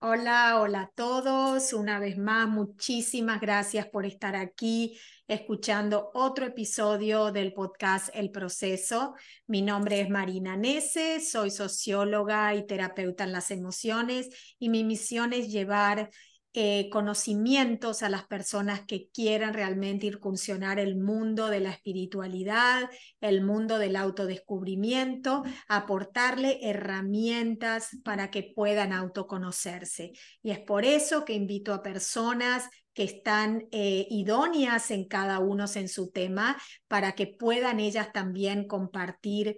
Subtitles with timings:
[0.00, 1.72] Hola, hola a todos.
[1.72, 9.14] Una vez más, muchísimas gracias por estar aquí escuchando otro episodio del podcast El Proceso.
[9.48, 14.28] Mi nombre es Marina Nese, soy socióloga y terapeuta en las emociones
[14.60, 16.10] y mi misión es llevar
[16.54, 22.88] eh, conocimientos a las personas que quieran realmente incursionar el mundo de la espiritualidad,
[23.20, 30.12] el mundo del autodescubrimiento, aportarle herramientas para que puedan autoconocerse.
[30.42, 35.66] Y es por eso que invito a personas que están eh, idóneas en cada uno
[35.74, 39.56] en su tema para que puedan ellas también compartir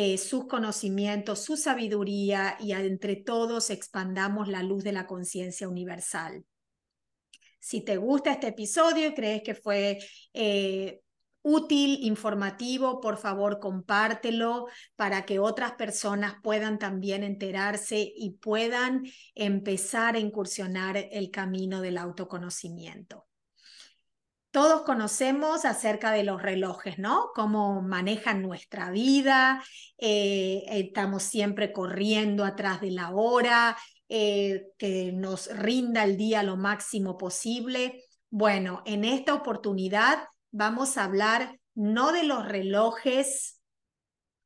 [0.00, 6.44] eh, sus conocimientos, su sabiduría y entre todos expandamos la luz de la conciencia universal.
[7.58, 9.98] Si te gusta este episodio y crees que fue
[10.34, 11.00] eh,
[11.42, 19.02] útil, informativo, por favor compártelo para que otras personas puedan también enterarse y puedan
[19.34, 23.27] empezar a incursionar el camino del autoconocimiento.
[24.50, 27.30] Todos conocemos acerca de los relojes, ¿no?
[27.34, 29.62] Cómo manejan nuestra vida,
[29.98, 33.76] eh, estamos siempre corriendo atrás de la hora,
[34.08, 38.02] eh, que nos rinda el día lo máximo posible.
[38.30, 40.18] Bueno, en esta oportunidad
[40.50, 43.57] vamos a hablar no de los relojes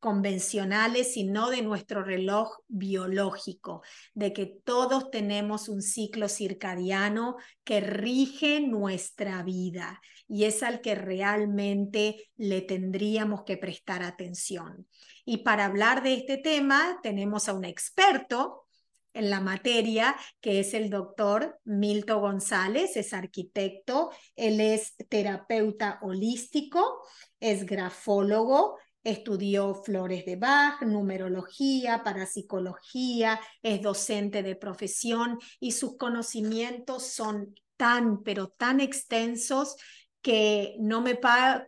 [0.03, 3.83] convencionales, sino de nuestro reloj biológico,
[4.14, 10.97] de que todos tenemos un ciclo circadiano que rige nuestra vida y es al que
[10.97, 14.89] realmente le tendríamos que prestar atención.
[15.25, 18.67] Y para hablar de este tema tenemos a un experto
[19.14, 27.06] en la materia, que es el doctor Milton González, es arquitecto, él es terapeuta holístico,
[27.39, 37.06] es grafólogo, Estudió flores de Bach, numerología, parapsicología, es docente de profesión y sus conocimientos
[37.06, 39.77] son tan, pero tan extensos
[40.23, 41.18] que no me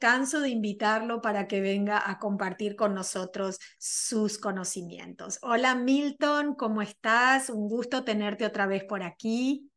[0.00, 5.40] canso de invitarlo para que venga a compartir con nosotros sus conocimientos.
[5.42, 7.50] Hola Milton, ¿cómo estás?
[7.50, 9.68] Un gusto tenerte otra vez por aquí.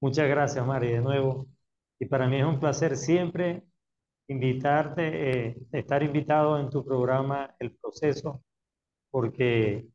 [0.00, 1.46] Muchas gracias, Mari, de nuevo.
[1.98, 3.62] Y para mí es un placer siempre
[4.28, 8.42] invitarte, eh, estar invitado en tu programa El Proceso,
[9.10, 9.86] porque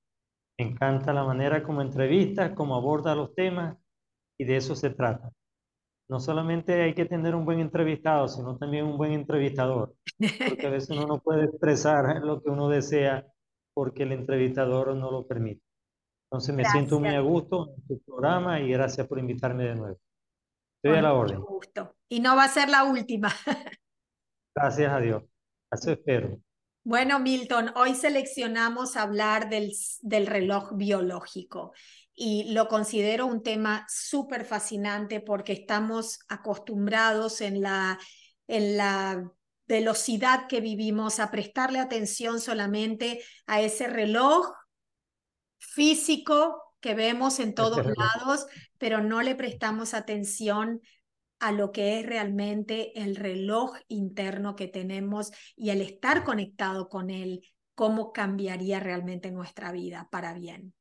[0.57, 3.77] me encanta la manera como entrevistas, como aborda los temas,
[4.39, 5.31] y de eso se trata.
[6.09, 9.95] No solamente hay que tener un buen entrevistado, sino también un buen entrevistador,
[10.47, 13.25] porque a veces uno no puede expresar lo que uno desea
[13.73, 15.61] porque el entrevistador no lo permite.
[16.29, 19.99] Entonces me siento muy a gusto en tu programa y gracias por invitarme de nuevo.
[20.81, 21.41] Estoy a la orden.
[21.41, 21.95] Gusto.
[22.09, 23.29] Y no va a ser la última.
[24.59, 25.23] Gracias a Dios.
[25.71, 26.41] Eso espero.
[26.83, 31.73] Bueno, Milton, hoy seleccionamos hablar del, del reloj biológico
[32.15, 37.99] y lo considero un tema súper fascinante porque estamos acostumbrados en la,
[38.47, 39.31] en la
[39.67, 44.49] velocidad que vivimos a prestarle atención solamente a ese reloj
[45.59, 48.47] físico que vemos en todos lados,
[48.79, 50.81] pero no le prestamos atención
[51.39, 57.09] a lo que es realmente el reloj interno que tenemos y el estar conectado con
[57.09, 57.41] él,
[57.75, 60.73] cómo cambiaría realmente nuestra vida para bien.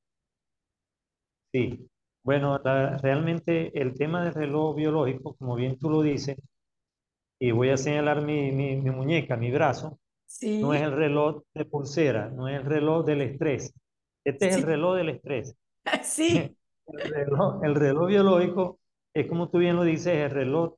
[1.53, 1.89] Sí,
[2.23, 6.37] bueno, realmente el tema del reloj biológico, como bien tú lo dices,
[7.39, 10.61] y voy a señalar mi, mi, muñeca, mi brazo, sí.
[10.61, 13.73] no es el reloj de pulsera, no es el reloj del estrés.
[14.25, 15.55] Este es el reloj del estrés.
[16.03, 16.57] Sí.
[16.89, 18.79] El reloj, el reloj biológico
[19.17, 20.75] es como tú bien lo dices, el reloj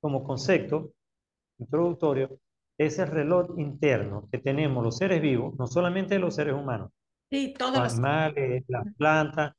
[0.00, 0.92] como concepto
[1.58, 2.38] introductorio,
[2.78, 6.90] es el reloj interno que tenemos los seres vivos, no solamente los seres humanos,
[7.28, 9.54] sí, todos los animales, las plantas,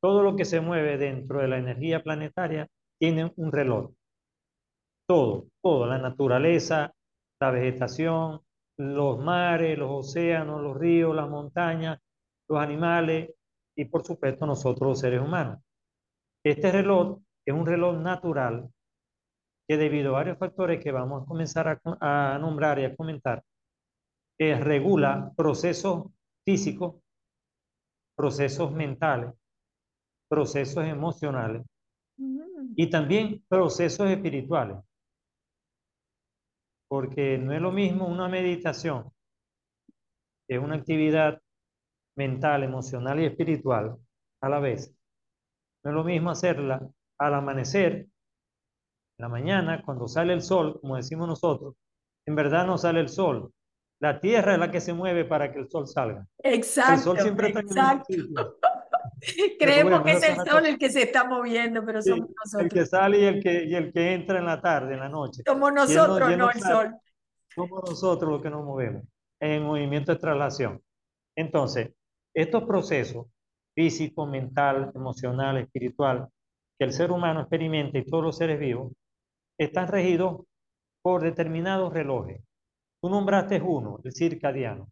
[0.00, 2.66] todo lo que se mueve dentro de la energía planetaria
[2.98, 3.92] tiene un reloj.
[5.08, 6.92] Todo, todo, la naturaleza,
[7.40, 8.40] la vegetación,
[8.78, 12.00] los mares, los océanos, los ríos, las montañas,
[12.48, 13.30] los animales
[13.76, 15.60] y por supuesto nosotros los seres humanos.
[16.44, 18.70] Este reloj es un reloj natural
[19.66, 23.42] que debido a varios factores que vamos a comenzar a, nombrar y a comentar,
[24.38, 26.06] que regula procesos
[26.44, 26.96] físicos,
[28.16, 29.32] procesos mentales,
[30.28, 31.64] procesos emocionales
[32.18, 32.74] mm.
[32.76, 34.78] y también procesos espirituales.
[36.88, 39.10] Porque no es lo mismo una meditación,
[40.46, 41.40] que es una actividad
[42.16, 43.96] mental, emocional y espiritual
[44.42, 44.94] a la vez.
[45.82, 46.86] No es lo mismo hacerla
[47.24, 48.08] al amanecer, en
[49.18, 51.74] la mañana, cuando sale el sol, como decimos nosotros,
[52.26, 53.52] en verdad no sale el sol.
[54.00, 56.26] La tierra es la que se mueve para que el sol salga.
[56.42, 56.92] Exacto.
[56.92, 58.58] El sol siempre está exacto.
[59.58, 62.62] Creemos que es el sol el que se está moviendo, pero somos nosotros.
[62.62, 65.08] El que sale y el que, y el que entra en la tarde, en la
[65.08, 65.42] noche.
[65.46, 66.94] Somos nosotros, no, el sol.
[67.54, 69.04] Somos nosotros los que nos movemos
[69.40, 70.82] en movimiento de traslación.
[71.36, 71.92] Entonces,
[72.34, 73.26] estos procesos
[73.74, 76.28] físico, mental, emocional, espiritual,
[76.78, 78.92] que el ser humano experimenta y todos los seres vivos,
[79.58, 80.42] están regidos
[81.02, 82.42] por determinados relojes.
[83.00, 84.90] Tú nombraste uno, el circadiano.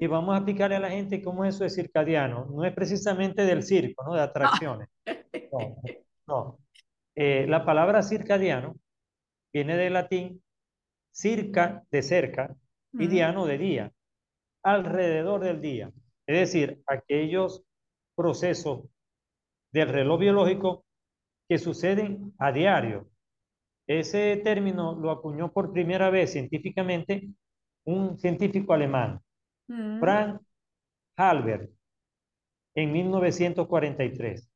[0.00, 2.46] Y vamos a explicarle a la gente cómo eso es circadiano.
[2.46, 4.14] No es precisamente del circo, ¿no?
[4.14, 4.88] De atracciones.
[6.24, 6.60] No.
[7.16, 8.76] Eh, la palabra circadiano
[9.52, 10.42] viene del latín
[11.10, 12.56] circa, de cerca,
[12.92, 13.92] y diano, de día,
[14.62, 15.92] alrededor del día.
[16.26, 17.64] Es decir, aquellos
[18.14, 18.84] procesos
[19.72, 20.84] del reloj biológico
[21.52, 23.10] que suceden a diario.
[23.86, 27.28] Ese término lo acuñó por primera vez científicamente
[27.84, 29.20] un científico alemán,
[29.68, 30.00] mm.
[30.00, 30.40] Frank
[31.14, 31.70] Halbert,
[32.74, 34.50] en 1943.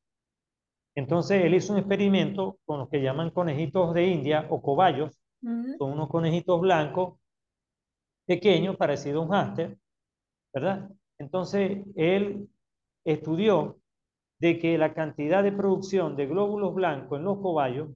[0.94, 5.20] Entonces él hizo un experimento con los que llaman conejitos de India o cobayos.
[5.42, 5.76] Mm.
[5.76, 7.18] Son unos conejitos blancos,
[8.24, 9.78] pequeños, parecidos a un hámster,
[10.54, 10.88] ¿verdad?
[11.18, 12.48] Entonces él
[13.04, 13.76] estudió
[14.38, 17.90] de que la cantidad de producción de glóbulos blancos en los cobayos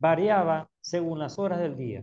[0.00, 2.02] variaba según las horas del día.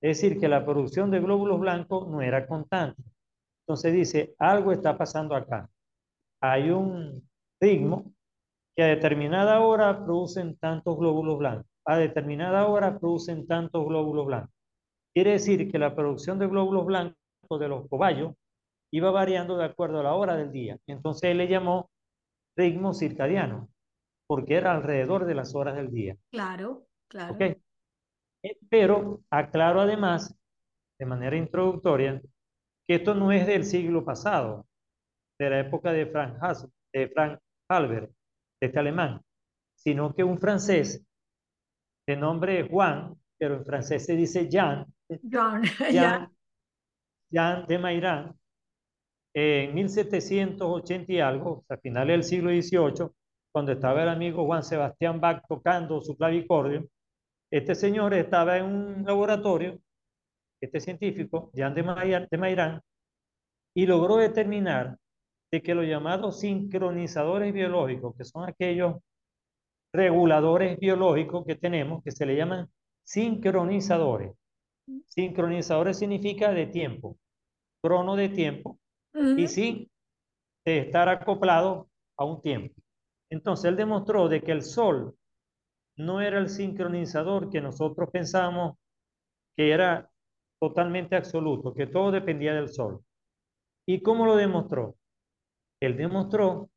[0.00, 3.02] Es decir, que la producción de glóbulos blancos no era constante.
[3.62, 5.68] Entonces dice, algo está pasando acá.
[6.40, 7.28] Hay un
[7.60, 8.12] ritmo
[8.74, 11.66] que a determinada hora producen tantos glóbulos blancos.
[11.84, 14.54] A determinada hora producen tantos glóbulos blancos.
[15.14, 18.34] Quiere decir que la producción de glóbulos blancos de los cobayos
[18.92, 20.78] iba variando de acuerdo a la hora del día.
[20.86, 21.90] Entonces él le llamó
[22.56, 23.68] ritmo circadiano,
[24.26, 26.16] porque era alrededor de las horas del día.
[26.30, 27.36] Claro, claro.
[27.40, 30.34] Eh, pero aclaro además,
[30.98, 32.20] de manera introductoria,
[32.86, 34.66] que esto no es del siglo pasado,
[35.38, 36.38] de la época de Frank,
[36.92, 38.12] de Frank Halbert,
[38.60, 39.22] este alemán,
[39.74, 41.02] sino que un francés
[42.06, 45.62] de nombre Juan, pero en francés se dice Jean, Jean,
[45.92, 46.36] Jean,
[47.30, 48.39] Jean de Mairán,
[49.34, 53.10] en 1780 y algo, a finales del siglo XVIII,
[53.52, 56.88] cuando estaba el amigo Juan Sebastián Bach tocando su clavicordio,
[57.50, 59.78] este señor estaba en un laboratorio,
[60.60, 62.80] este científico, Jean de, de Mairán,
[63.74, 64.96] y logró determinar
[65.50, 68.96] de que los llamados sincronizadores biológicos, que son aquellos
[69.92, 72.68] reguladores biológicos que tenemos, que se le llaman
[73.04, 74.32] sincronizadores.
[75.06, 77.16] Sincronizadores significa de tiempo,
[77.82, 78.78] crono de tiempo,
[79.14, 79.90] y sin
[80.64, 82.74] estar acoplado a un tiempo.
[83.30, 85.16] Entonces él demostró de que el sol
[85.96, 88.76] no era el sincronizador que nosotros pensamos
[89.56, 90.10] que era
[90.60, 93.02] totalmente absoluto, que todo dependía del sol.
[93.86, 94.96] ¿Y cómo lo demostró?
[95.80, 96.70] Él demostró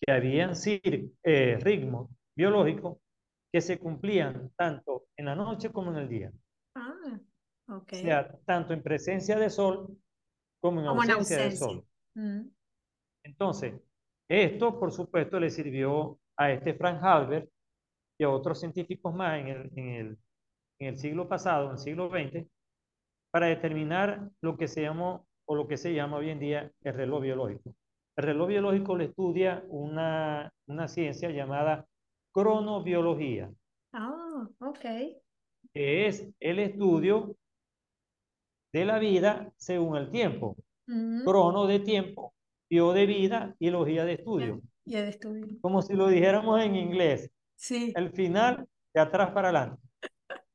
[0.00, 2.98] que habían eh, ritmos biológicos
[3.52, 6.32] que se cumplían tanto en la noche como en el día.
[6.74, 7.20] Ah,
[7.68, 8.00] okay.
[8.00, 9.96] O sea, tanto en presencia de sol
[10.60, 11.84] como en ausencia, del sol.
[12.14, 12.48] Mm.
[13.24, 13.74] Entonces,
[14.28, 17.50] esto, por supuesto, le sirvió a este Frank Halbert
[18.18, 20.18] y a otros científicos más en el, en el,
[20.78, 22.46] en el siglo pasado, en el siglo XX,
[23.32, 26.94] para determinar lo que se llamó o lo que se llama hoy en día el
[26.94, 27.74] reloj biológico.
[28.16, 31.86] El reloj biológico le estudia una, una ciencia llamada
[32.32, 33.52] cronobiología.
[33.92, 34.84] Ah, ok.
[35.72, 37.36] Que es el estudio
[38.72, 40.56] de la vida según el tiempo.
[41.24, 42.34] Crono de tiempo,
[42.68, 44.60] bio de vida y logía de estudio.
[44.84, 45.46] De estudio.
[45.60, 47.30] Como si lo dijéramos en inglés.
[47.54, 47.92] Sí.
[47.94, 49.80] El final de atrás para adelante.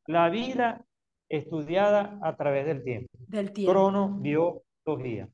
[0.08, 0.84] La vida
[1.30, 3.10] estudiada a través del tiempo.
[3.28, 3.72] Del tiempo.
[3.72, 5.30] Crono, biología.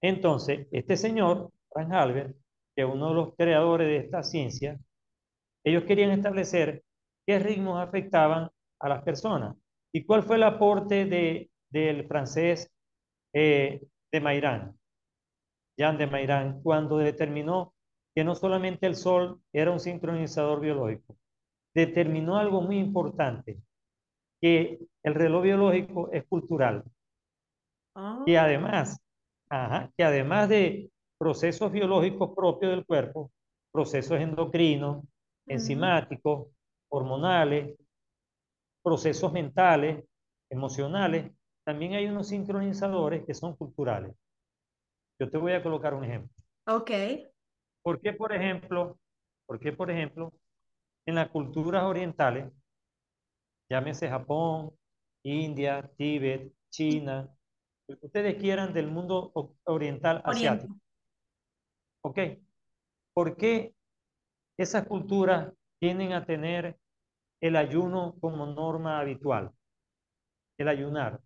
[0.00, 2.36] Entonces, este señor, Frank Albert,
[2.74, 4.78] que es uno de los creadores de esta ciencia,
[5.64, 6.82] ellos querían establecer
[7.26, 8.50] qué ritmos afectaban
[8.80, 9.56] a las personas.
[9.94, 12.68] ¿Y cuál fue el aporte de, del francés
[13.32, 14.76] eh, de Mairán,
[15.78, 17.74] Jean de Mairán, cuando determinó
[18.12, 21.16] que no solamente el sol era un sincronizador biológico,
[21.72, 23.60] determinó algo muy importante,
[24.40, 26.82] que el reloj biológico es cultural.
[28.26, 28.44] Y ah.
[28.44, 29.00] además,
[29.96, 33.30] que además de procesos biológicos propios del cuerpo,
[33.72, 35.04] procesos endocrinos,
[35.46, 36.48] enzimáticos,
[36.88, 37.76] hormonales,
[38.84, 40.04] procesos mentales,
[40.50, 41.32] emocionales,
[41.64, 44.14] también hay unos sincronizadores que son culturales.
[45.18, 46.30] Yo te voy a colocar un ejemplo.
[46.66, 46.90] Ok.
[47.82, 48.98] ¿Por qué, por ejemplo,
[49.46, 50.32] por qué, por ejemplo,
[51.06, 52.52] en las culturas orientales,
[53.70, 54.72] llámese Japón,
[55.22, 57.34] India, Tíbet, China,
[57.88, 59.32] lo que ustedes quieran del mundo
[59.64, 60.76] oriental asiático,
[62.02, 62.18] ¿Ok?
[63.14, 63.74] ¿Por qué
[64.58, 66.78] esas culturas tienden a tener
[67.40, 69.50] el ayuno como norma habitual?
[70.58, 71.20] El ayunar.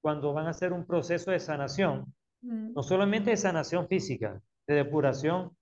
[0.00, 2.12] Cuando van a hacer un proceso de sanación,
[2.46, 5.56] Mm, no solamente de sanación física, de depuración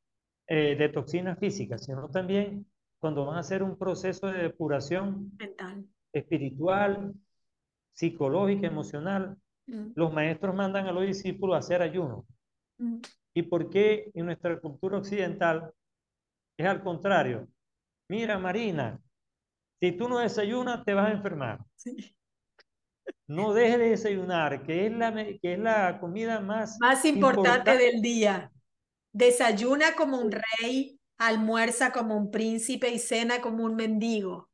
[0.48, 2.66] eh, de toxinas físicas, sino también
[2.98, 5.84] cuando van a hacer un proceso de depuración Mental.
[6.12, 7.14] espiritual,
[7.94, 9.36] psicológica, emocional,
[9.68, 12.26] Mm, los maestros mandan a los discípulos a hacer ayuno.
[12.78, 12.96] mm.
[13.34, 15.72] ¿Y por qué en nuestra cultura occidental
[16.56, 17.46] es al contrario?
[18.08, 18.98] Mira, Marina,
[19.82, 21.58] si tú no desayunas, te vas a enfermar.
[21.74, 22.14] Sí.
[23.26, 27.78] No dejes de desayunar, que es la, que es la comida más Más importante importante.
[27.78, 28.52] del día.
[29.12, 34.48] Desayuna como un rey, almuerza como un príncipe y cena como un mendigo.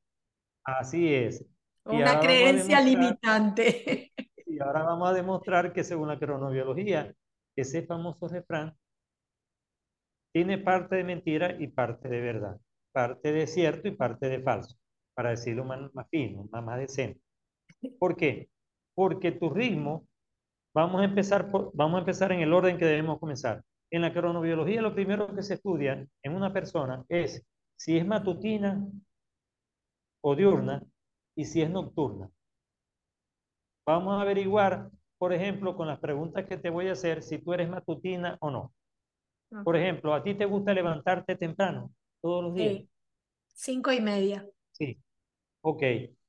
[0.64, 1.44] Así es.
[1.84, 4.12] Una creencia limitante.
[4.46, 7.14] Y ahora vamos a demostrar que según la cronobiología,
[7.54, 8.74] ese famoso refrán
[10.32, 12.58] tiene parte de mentira y parte de verdad,
[12.92, 14.76] parte de cierto y parte de falso,
[15.18, 17.20] para decirlo más, más fino, más, más decente.
[17.98, 18.48] ¿Por qué?
[18.94, 20.06] Porque tu ritmo,
[20.72, 23.64] vamos a, empezar por, vamos a empezar en el orden que debemos comenzar.
[23.90, 27.44] En la cronobiología lo primero que se estudia en una persona es
[27.76, 28.80] si es matutina
[30.20, 30.84] o diurna
[31.34, 32.30] y si es nocturna.
[33.88, 37.52] Vamos a averiguar, por ejemplo, con las preguntas que te voy a hacer, si tú
[37.52, 38.72] eres matutina o no.
[39.64, 41.90] Por ejemplo, ¿a ti te gusta levantarte temprano
[42.22, 42.74] todos los días?
[42.74, 42.90] Sí.
[43.48, 44.48] Cinco y media.
[44.70, 44.96] Sí.
[45.68, 45.82] Ok.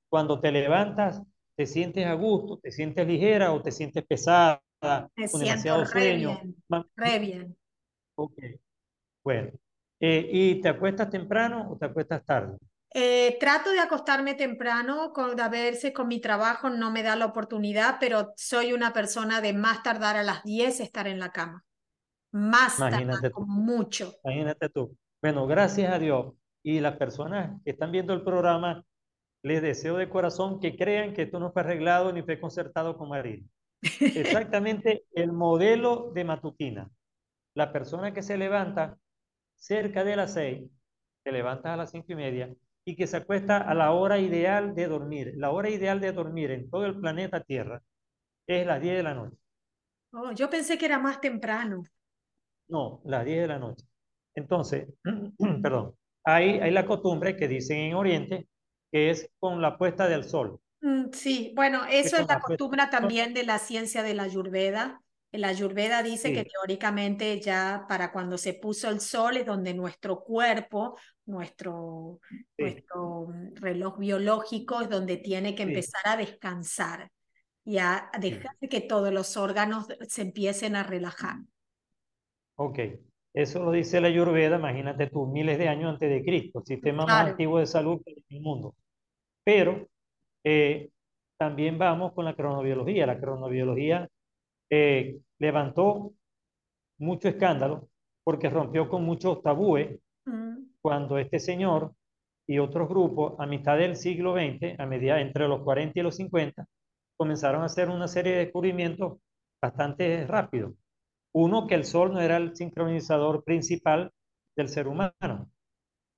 [0.09, 1.21] Cuando te levantas,
[1.55, 2.59] ¿te sientes a gusto?
[2.59, 4.61] ¿Te sientes ligera o te sientes pesada?
[5.15, 6.39] Me con demasiado re sueño.
[6.41, 6.55] bien,
[6.95, 7.57] re bien.
[8.15, 8.37] Ok.
[9.23, 9.51] Bueno.
[10.01, 12.57] Eh, ¿y te acuestas temprano o te acuestas tarde?
[12.93, 17.25] Eh, trato de acostarme temprano, con, a veces con mi trabajo no me da la
[17.27, 21.63] oportunidad, pero soy una persona de más tardar a las 10 estar en la cama.
[22.31, 23.35] Más tardar, Imagínate tú.
[23.35, 24.13] como mucho.
[24.23, 24.97] Imagínate tú.
[25.21, 26.33] Bueno, gracias a Dios.
[26.61, 28.83] Y las personas que están viendo el programa,
[29.43, 33.09] les deseo de corazón que crean que esto no fue arreglado ni fue concertado con
[33.09, 33.45] Marina.
[34.01, 36.89] Exactamente el modelo de matutina.
[37.55, 38.97] La persona que se levanta
[39.55, 40.69] cerca de las seis,
[41.23, 42.53] se levanta a las cinco y media
[42.85, 45.33] y que se acuesta a la hora ideal de dormir.
[45.35, 47.81] La hora ideal de dormir en todo el planeta Tierra
[48.47, 49.37] es las 10 de la noche.
[50.11, 51.83] Oh, yo pensé que era más temprano.
[52.67, 53.85] No, las 10 de la noche.
[54.33, 54.87] Entonces,
[55.61, 58.47] perdón, hay, hay la costumbre que dicen en Oriente
[58.91, 60.59] que es con la puesta del sol.
[60.81, 65.01] Mm, sí, bueno, eso es la costumbre también de la ciencia de la Ayurveda.
[65.31, 70.23] La Ayurveda dice que teóricamente ya para cuando se puso el sol es donde nuestro
[70.23, 72.19] cuerpo, nuestro,
[72.57, 72.63] Sí.
[72.65, 75.69] nuestro mm, reloj biológico es donde tiene que Sí.
[75.69, 77.11] empezar a descansar
[77.65, 81.37] y a a dejar que todos los órganos se empiecen a relajar.
[82.57, 82.79] Ok,
[83.41, 87.05] eso lo dice la Ayurveda, imagínate tú, miles de años antes de Cristo, el sistema
[87.05, 88.75] más antiguo de salud del mundo.
[89.43, 89.87] Pero
[90.43, 90.89] eh,
[91.37, 93.05] también vamos con la cronobiología.
[93.05, 94.07] La cronobiología
[94.69, 96.13] eh, levantó
[96.99, 97.89] mucho escándalo
[98.23, 101.93] porque rompió con muchos tabúes Mm, cuando este señor
[102.47, 106.15] y otros grupos a mitad del siglo XX, a medida entre los 40 y los
[106.15, 106.65] 50,
[107.17, 109.19] comenzaron a hacer una serie de descubrimientos
[109.61, 110.73] bastante rápidos.
[111.33, 114.11] Uno, que el sol no era el sincronizador principal
[114.55, 115.51] del ser humano,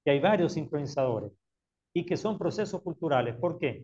[0.03, 1.31] que hay varios sincronizadores
[1.93, 3.35] y que son procesos culturales.
[3.35, 3.83] ¿Por qué?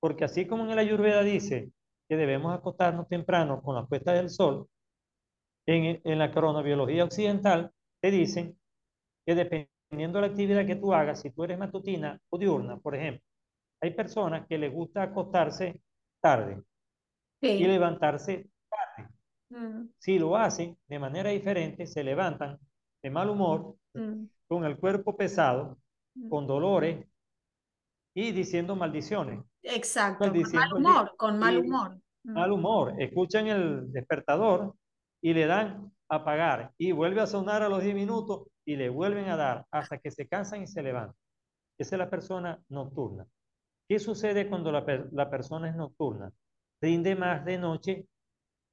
[0.00, 1.70] Porque así como en el Ayurveda dice
[2.08, 4.68] que debemos acostarnos temprano con la puesta del sol,
[5.66, 7.70] en, en la cronobiología occidental
[8.02, 8.58] te dicen
[9.24, 12.94] que dependiendo de la actividad que tú hagas, si tú eres matutina o diurna, por
[12.94, 13.24] ejemplo,
[13.80, 15.80] hay personas que les gusta acostarse
[16.20, 16.62] tarde
[17.40, 18.48] y levantarse.
[19.54, 22.58] Mm, Si lo hacen de manera diferente, se levantan
[23.02, 25.78] de mal humor, mm, con el cuerpo pesado,
[26.14, 26.28] mm.
[26.28, 27.06] con dolores
[28.14, 29.44] y diciendo maldiciones.
[29.62, 32.00] Exacto, con mal humor, con mal humor.
[32.24, 32.32] Mm.
[32.32, 32.94] mal humor.
[32.98, 34.74] Escuchan el despertador
[35.22, 38.88] y le dan a apagar y vuelve a sonar a los 10 minutos y le
[38.88, 41.16] vuelven a dar hasta que se cansan y se levantan.
[41.78, 43.26] Esa es la persona nocturna.
[43.88, 46.32] ¿Qué sucede cuando la, la persona es nocturna?
[46.80, 48.06] Rinde más de noche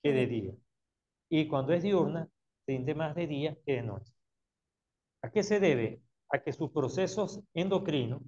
[0.02, 0.54] que de día.
[1.34, 2.28] Y cuando es diurna,
[2.68, 4.14] rinde más de día que de noche.
[5.24, 6.02] ¿A qué se debe?
[6.30, 8.22] A que sus procesos endocrinos,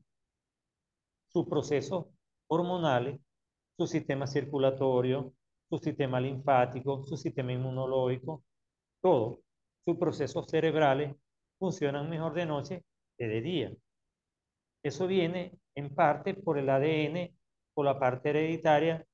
[1.27, 2.05] sus procesos
[2.47, 3.19] hormonales,
[3.77, 5.33] su sistema circulatorio,
[5.69, 8.45] su sistema linfático, su sistema inmunológico,
[9.01, 9.41] todo,
[9.83, 11.13] sus procesos cerebrales
[11.59, 12.85] funcionan mejor de noche
[13.17, 13.73] que de día.
[14.81, 17.37] Eso viene en parte por el ADN,
[17.73, 19.05] por la parte hereditaria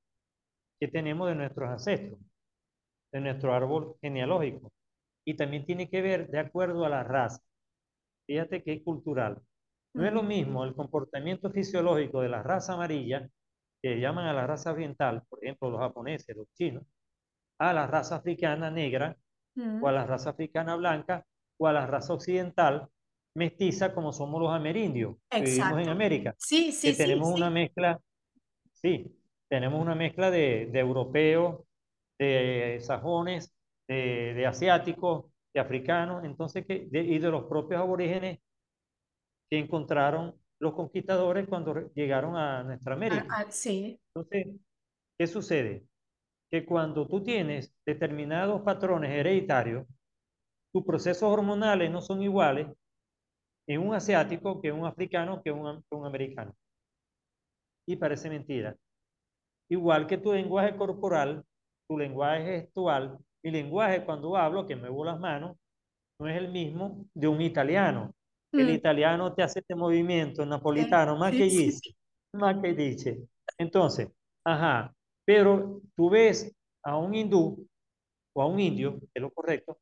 [0.78, 2.20] que tenemos de nuestros ancestros,
[3.12, 4.72] de nuestro árbol genealógico.
[5.22, 7.42] y también tiene que ver de acuerdo a la raza.
[8.26, 9.40] Fíjate que es cultural.
[9.94, 13.28] No es lo mismo el comportamiento fisiológico de la raza amarilla,
[13.82, 16.84] que llaman a la raza oriental, por ejemplo, los japoneses, los chinos,
[17.58, 19.16] a la raza africana negra,
[19.82, 21.24] o a la raza africana blanca,
[21.58, 22.88] o a la raza occidental
[23.36, 26.34] mestiza, como somos los amerindios, que vivimos en América.
[26.38, 28.00] Sí, sí, que tenemos una mezcla,
[28.72, 29.14] sí,
[29.48, 31.60] tenemos una mezcla de, de europeos,
[32.20, 33.54] de sajones,
[33.88, 38.38] de, asiáticos, de africanos, entonces, que, y de los propios aborígenes
[39.50, 43.26] que encontraron los conquistadores cuando llegaron a nuestra América.
[43.30, 43.98] Ah, ah, sí.
[44.14, 44.60] Entonces,
[45.18, 45.86] ¿qué sucede?
[46.50, 49.86] Que cuando tú tienes determinados patrones hereditarios,
[50.72, 52.68] tus procesos hormonales no son iguales
[53.66, 56.54] en un asiático que en un africano que un, que un americano.
[57.88, 58.76] Y parece mentira.
[59.68, 61.44] Igual que tu lenguaje corporal,
[61.90, 65.56] tu lenguaje gestual, mi lenguaje cuando hablo, que muevo las manos,
[66.20, 68.14] no es el mismo de un italiano.
[68.52, 68.74] El mm.
[68.74, 71.96] italiano te hace este movimiento napolitano, más que dice,
[72.32, 73.26] más que dice.
[73.58, 74.08] Entonces,
[74.44, 74.94] ajá,
[75.24, 76.54] pero tú ves
[76.84, 77.66] a un hindú
[78.36, 79.80] o a un indio, que es lo correcto,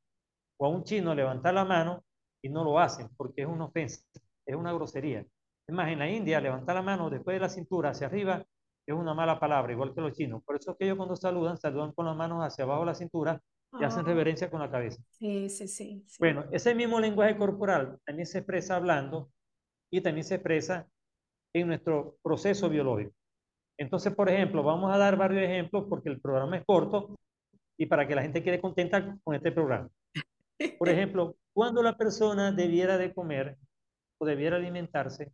[0.59, 2.05] o a un chino levantar la mano
[2.43, 4.01] y no lo hacen porque es una ofensa,
[4.47, 5.27] es una grosería.
[5.67, 8.43] Es más, en la India, levantar la mano después de la cintura hacia arriba
[8.89, 10.43] es una mala palabra, igual que los chinos.
[10.45, 12.95] Por eso es que ellos cuando saludan, saludan con las manos hacia abajo de la
[12.95, 13.43] cintura
[13.79, 14.09] y hacen ah.
[14.09, 15.03] reverencia con la cabeza.
[15.11, 19.31] Sí, sí, sí, Bueno, ese mismo lenguaje corporal también se expresa hablando
[19.93, 20.89] y también se expresa
[21.55, 23.13] en nuestro proceso biológico.
[23.79, 27.15] Entonces, por ejemplo, vamos a dar varios ejemplos porque el programa es corto
[27.79, 29.91] y para que la gente quede contenta con este programa.
[30.79, 33.59] Por ejemplo, cuando la persona debiera de comer
[34.19, 35.31] o debiera alimentarse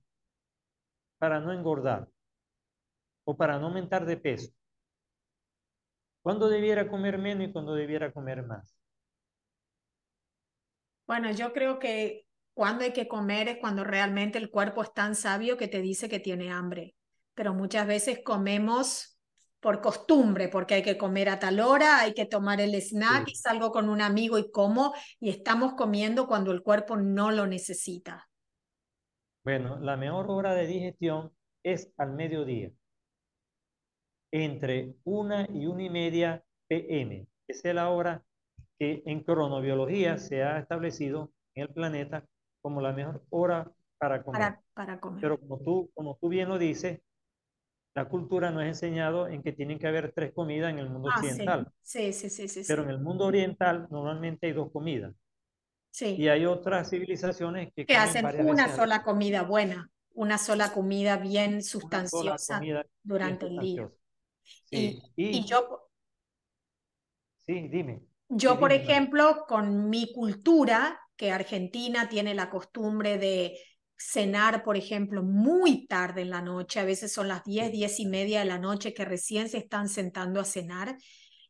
[1.19, 2.09] para no engordar
[3.25, 4.53] o para no aumentar de peso.
[6.23, 8.75] ¿Cuándo debiera comer menos y cuándo debiera comer más?
[11.07, 15.15] Bueno, yo creo que cuando hay que comer es cuando realmente el cuerpo es tan
[15.15, 16.95] sabio que te dice que tiene hambre.
[17.35, 19.19] Pero muchas veces comemos
[19.61, 23.35] por costumbre, porque hay que comer a tal hora, hay que tomar el snack y
[23.35, 28.29] salgo con un amigo y como y estamos comiendo cuando el cuerpo no lo necesita.
[29.43, 31.33] Bueno, la mejor hora de digestión
[31.63, 32.71] es al mediodía
[34.35, 37.25] entre una y una y media pm.
[37.47, 38.25] Esa es la hora
[38.77, 42.27] que en cronobiología se ha establecido en el planeta
[42.61, 44.57] como la mejor hora para comer.
[44.75, 45.21] Para, comer.
[45.21, 47.01] Pero como tú, como tú bien lo dices,
[47.95, 51.11] la cultura nos ha enseñado en que tienen que haber tres comidas en el mundo
[51.13, 51.73] ah, occidental.
[51.81, 52.13] Sí.
[52.13, 55.15] Sí, sí, sí, Pero en el mundo oriental normalmente hay dos comidas.
[55.93, 56.17] Sí.
[56.19, 61.63] Y hay otras civilizaciones que, que hacen una sola comida buena, una sola comida bien
[61.63, 62.61] sustanciosa
[63.05, 63.89] durante el día.
[64.71, 65.89] Y, yo...
[67.47, 68.03] Sí, dime.
[68.29, 73.59] Yo, por ejemplo, con mi cultura, que Argentina tiene la costumbre de
[73.97, 78.07] cenar, por ejemplo, muy tarde en la noche, a veces son las 10, 10 y
[78.07, 80.97] media de la noche que recién se están sentando a cenar.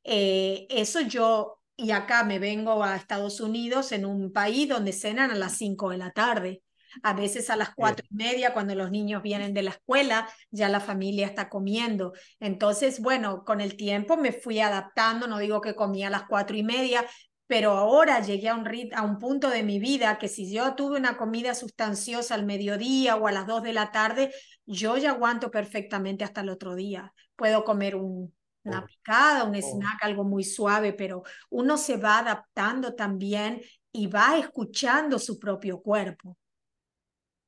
[0.03, 5.31] Eh, eso yo, y acá me vengo a Estados Unidos, en un país donde cenan
[5.31, 6.63] a las 5 de la tarde.
[7.03, 10.69] A veces a las cuatro y media, cuando los niños vienen de la escuela, ya
[10.69, 12.13] la familia está comiendo.
[12.41, 16.57] Entonces, bueno, con el tiempo me fui adaptando, no digo que comía a las cuatro
[16.57, 17.05] y media,
[17.47, 20.99] pero ahora llegué a un, a un punto de mi vida que si yo tuve
[20.99, 24.33] una comida sustanciosa al mediodía o a las dos de la tarde,
[24.67, 27.13] yo ya aguanto perfectamente hasta el otro día.
[27.37, 28.33] Puedo comer un,
[28.65, 28.87] una oh.
[28.87, 29.59] picada, un oh.
[29.59, 33.61] snack, algo muy suave, pero uno se va adaptando también
[33.93, 36.37] y va escuchando su propio cuerpo.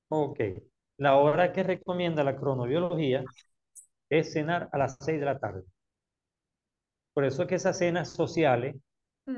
[0.09, 0.41] Ok.
[0.99, 3.25] La hora que recomienda la cronobiología
[4.09, 5.63] es cenar a las 6 de la tarde.
[7.13, 8.77] Por eso es que esas cenas sociales,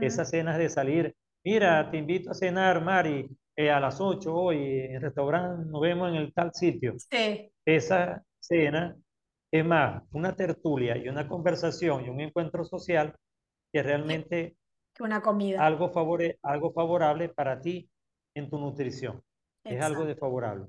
[0.00, 4.80] esas cenas de salir, mira, te invito a cenar, Mari, eh, a las 8 hoy
[4.80, 6.94] en el restaurante, nos vemos en el tal sitio.
[6.98, 7.50] Sí.
[7.64, 8.96] Esa cena
[9.50, 13.14] es más una tertulia y una conversación y un encuentro social
[13.72, 14.56] que realmente
[15.00, 15.64] una comida.
[15.64, 17.88] Algo, favore, algo favorable para ti
[18.34, 19.22] en tu nutrición
[19.68, 20.66] es algo desfavorable.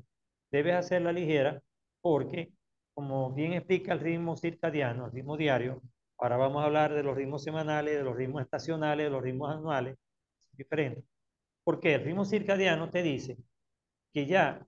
[0.51, 1.61] Debes hacerla ligera
[2.01, 2.53] porque,
[2.93, 5.81] como bien explica el ritmo circadiano, el ritmo diario,
[6.17, 9.51] ahora vamos a hablar de los ritmos semanales, de los ritmos estacionales, de los ritmos
[9.51, 9.97] anuales,
[10.53, 11.03] diferentes.
[11.63, 13.37] Porque el ritmo circadiano te dice
[14.13, 14.65] que ya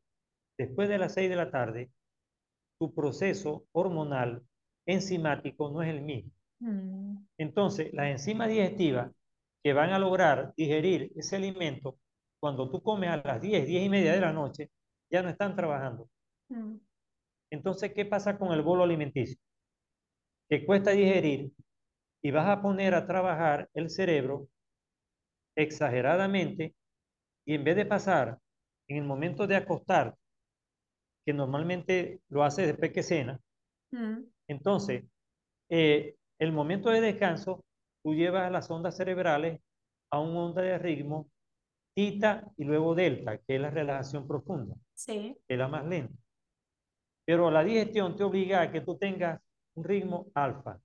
[0.58, 1.92] después de las 6 de la tarde,
[2.80, 4.44] tu proceso hormonal
[4.86, 6.32] enzimático no es el mismo.
[6.60, 7.18] Mm.
[7.38, 9.12] Entonces, las enzimas digestivas
[9.64, 11.98] que van a lograr digerir ese alimento
[12.42, 14.70] cuando tú comes a las 10, 10 y media de la noche,
[15.10, 16.10] ya no están trabajando.
[16.50, 16.76] Mm.
[17.52, 19.38] Entonces, ¿qué pasa con el bolo alimenticio?
[20.50, 21.52] Que cuesta digerir
[22.22, 24.50] y vas a poner a trabajar el cerebro
[25.56, 26.76] exageradamente
[27.46, 28.40] y en vez de pasar
[28.88, 30.16] en el momento de acostar,
[31.26, 33.40] que normalmente lo hace después que cena,
[33.92, 35.04] Mm, entonces
[35.70, 37.64] eh, el momento de descanso,
[38.04, 39.62] tú llevas las ondas cerebrales
[40.12, 41.30] a una onda de ritmo
[41.94, 45.38] tita y luego delta, que es la relajación profunda, sí.
[45.48, 46.16] que es la más lenta.
[47.26, 49.42] Pero la digestión te obliga a que tú tengas
[49.76, 50.80] un ritmo alfa.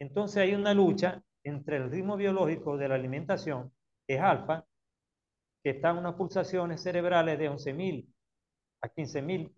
[0.00, 3.72] Entonces hay una lucha entre el ritmo biológico de la alimentación,
[4.06, 4.64] que es alfa,
[5.62, 8.06] que está en unas pulsaciones cerebrales de 11.000
[8.82, 9.52] a 15.000,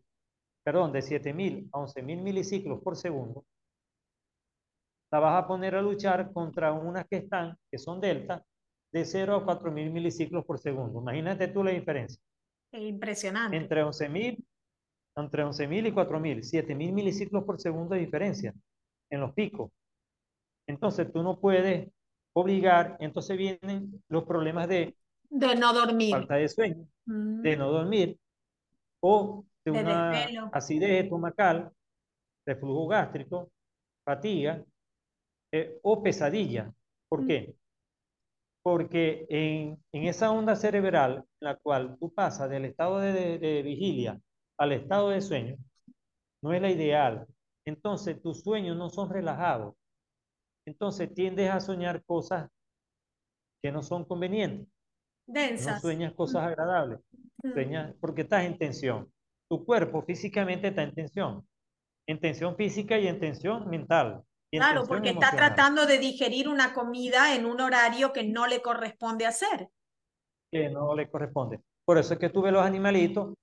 [0.63, 3.45] perdón, de 7.000 a 11.000 miliciclos por segundo,
[5.11, 8.45] la vas a poner a luchar contra unas que están, que son delta,
[8.93, 11.01] de 0 a 4.000 miliciclos por segundo.
[11.01, 12.21] Imagínate tú la diferencia.
[12.73, 13.57] Es impresionante.
[13.57, 14.45] Entre 11.000
[15.17, 18.55] entre 11.000 y 4.000, 7.000 miliciclos por segundo de diferencia
[19.11, 19.71] en los picos.
[20.67, 21.89] Entonces tú no puedes
[22.35, 24.95] obligar, entonces vienen los problemas de
[25.31, 26.13] De no dormir.
[26.13, 28.19] falta de sueño, Mm, de no dormir
[29.01, 30.51] o de De una desvelo.
[30.53, 31.71] acidez estomacal,
[32.47, 33.51] reflujo gástrico,
[34.05, 34.63] fatiga
[35.53, 36.73] eh, o pesadilla.
[37.09, 37.27] ¿Por Mm.
[37.27, 37.55] qué?
[38.63, 43.63] Porque en, en esa onda cerebral la cual tú pasas del estado de, de- de
[43.63, 44.21] vigilia
[44.59, 45.57] al estado de sueño,
[46.43, 47.27] no es la ideal.
[47.67, 49.75] Entonces tus sueños no son relajados.
[50.67, 52.51] Entonces tiendes a soñar cosas
[53.63, 54.67] que no son convenientes.
[55.27, 55.81] No Densas.
[55.81, 57.01] sueñas cosas agradables.
[57.43, 59.13] Sueñas porque estás en tensión.
[59.49, 61.47] Tu cuerpo físicamente está en tensión.
[62.07, 64.23] En tensión física y en tensión mental.
[64.51, 69.27] Claro, porque está tratando de digerir una comida en un horario que no le corresponde
[69.27, 69.69] hacer.
[70.51, 71.61] Que no le corresponde.
[71.85, 73.35] Por eso es que tú ves los animalitos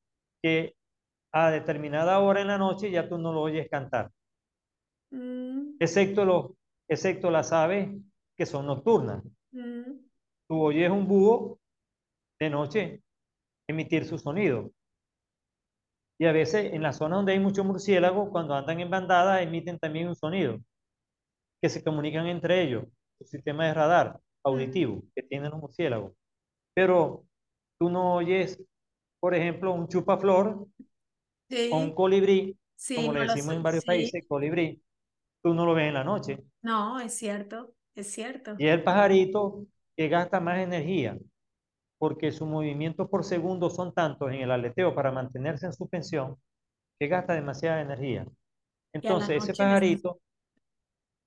[0.41, 0.75] que
[1.31, 4.11] a determinada hora en la noche ya tú no lo oyes cantar.
[5.11, 6.51] Mm, Excepto, los,
[6.87, 7.89] excepto las aves
[8.35, 9.23] que son nocturnas.
[9.51, 9.83] mm,
[10.47, 11.59] Tú oyes un búho
[12.39, 13.03] de noche
[13.67, 14.71] emitir su sonido.
[16.17, 19.77] Y a veces en la zona donde hay muchos murciélagos, cuando andan en bandada, emiten
[19.77, 20.59] también un sonido
[21.65, 22.83] que se comunican entre ellos,
[23.19, 26.13] un sistema de radar auditivo que tienen los murciélagos.
[26.75, 27.25] Pero
[27.79, 28.61] tú no oyes,
[29.19, 30.67] por ejemplo, un chupaflor
[31.49, 33.87] Sí, o un colibrí, sí, como no le decimos en varios sí.
[33.87, 34.81] países, colibrí,
[35.43, 36.43] tú no lo ves en la noche.
[36.61, 38.55] No, es cierto, es cierto.
[38.57, 41.17] Y el pajarito que gasta más energía,
[41.97, 46.37] porque sus movimientos por segundo son tantos en el aleteo para mantenerse en suspensión,
[46.99, 48.27] que gasta demasiada energía.
[48.93, 50.19] Entonces, ese pajarito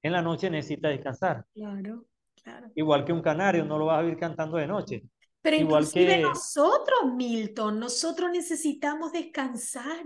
[0.02, 1.44] en la noche necesita descansar.
[1.54, 2.06] Claro,
[2.42, 2.70] claro.
[2.74, 5.02] Igual que un canario, no lo vas a ir cantando de noche.
[5.40, 10.04] Pero Igual inclusive que- nosotros, Milton, nosotros necesitamos descansar.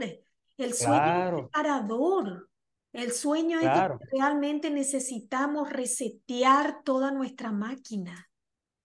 [0.59, 1.37] El sueño es Claro.
[1.43, 2.49] reparador.
[2.93, 3.95] El sueño es Claro.
[3.99, 8.29] donde realmente necesitamos resetear toda nuestra máquina.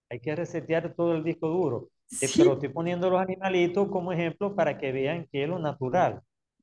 [0.10, 1.90] Hay que resetear todo el disco duro.
[2.22, 5.60] Eh, Sí, Pero estoy poniendo los animalitos como ejemplo para que vean que es lo
[5.60, 6.22] natural.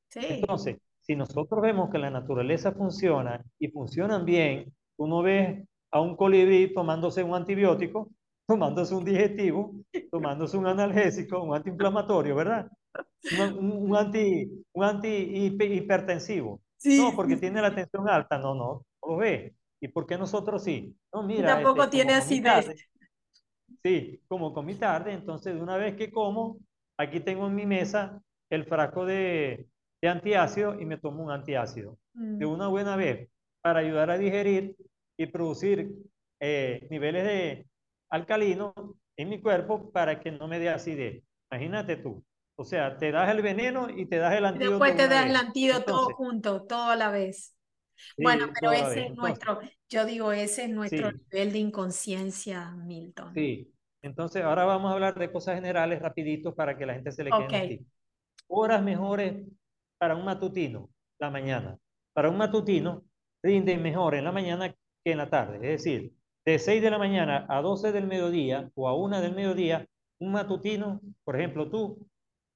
[0.09, 5.67] sí, Entonces, si nosotros vemos que la naturaleza funciona y funcionan bien, tú no ves
[5.91, 8.09] a un colibrí tomándose un antibiótico,
[8.47, 9.73] tomándose un digestivo,
[10.11, 12.69] tomándose un analgésico, un antiinflamatorio, ¿verdad?
[13.29, 16.61] Un, un- anti, un anti hipe- hipertensivo.
[16.77, 18.37] sí, No, porque tiene la tensión alta.
[18.37, 19.55] No, no, no lo ve.
[19.81, 20.95] ¿Y por qué nosotros sí?
[21.13, 22.65] No, mira, tampoco este, tiene acidez.
[22.65, 22.79] tarde,
[23.83, 26.57] Sí, como comí tarde, entonces de una vez que como,
[26.97, 29.67] aquí tengo en mi mesa el frasco de,
[30.05, 31.97] de antiácido y me tomo un antiácido.
[32.39, 33.29] De Mm, una buena vez,
[33.61, 34.75] para ayudar a digerir
[35.17, 35.89] y producir
[36.39, 37.67] eh, niveles de
[38.09, 38.73] alcalino
[39.17, 41.23] en mi cuerpo para que no me dé acidez.
[41.51, 42.23] Imagínate tú.
[42.57, 45.27] O sea, te das el veneno y te das el antídoto Después te de das
[45.29, 47.55] el antídoto todo Entonces, junto, todo a la vez.
[48.17, 49.07] sí, Bueno, pero ese vez.
[49.07, 51.25] es Entonces, nuestro, yo digo, ese es nuestro sí.
[51.31, 53.33] nivel de inconsciencia, Milton.
[53.33, 57.23] Sí, entonces ahora vamos a hablar de cosas generales rapiditos para que la gente se
[57.23, 57.67] le queden los Ok.
[57.67, 57.85] tips.
[58.47, 59.47] Horas mejores
[59.97, 61.77] para un matutino, la mañana.
[62.13, 63.03] Para un matutino
[63.43, 64.69] rinden mejor en la mañana
[65.03, 65.55] que en la tarde.
[65.57, 66.13] Es decir,
[66.45, 69.85] de 6 de la mañana a 12 del mediodía o a 1 del mediodía,
[70.19, 72.07] un matutino, por ejemplo tú,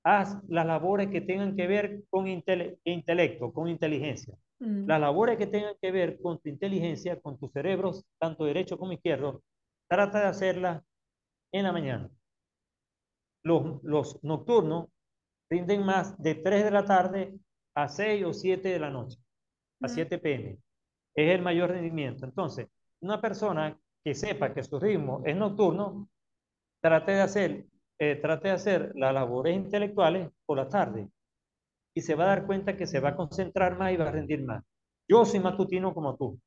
[0.03, 4.35] haz las labores que tengan que ver con intele- intelecto, con inteligencia.
[4.59, 8.77] Mm, Las labores que tengan que ver con tu inteligencia, con tus cerebros, tanto derecho
[8.77, 9.41] como izquierdo,
[9.89, 10.83] trata de hacerlas
[11.51, 12.09] en la mañana.
[13.43, 14.87] Los, los nocturnos
[15.49, 17.33] rinden más de 3 de la tarde
[17.75, 19.17] a 6 o 7 de la noche,
[19.81, 20.57] a mm, 7 pm.
[21.15, 22.25] Es el mayor rendimiento.
[22.25, 22.67] Entonces,
[23.01, 26.09] una persona que sepa que su ritmo es nocturno,
[26.81, 27.65] trate de hacer,
[27.97, 31.09] eh, trate de hacer las labores intelectuales por la tarde
[31.93, 34.11] y se va a dar cuenta que se va a concentrar más y va a
[34.11, 34.63] rendir más.
[35.07, 36.39] Yo soy matutino como tú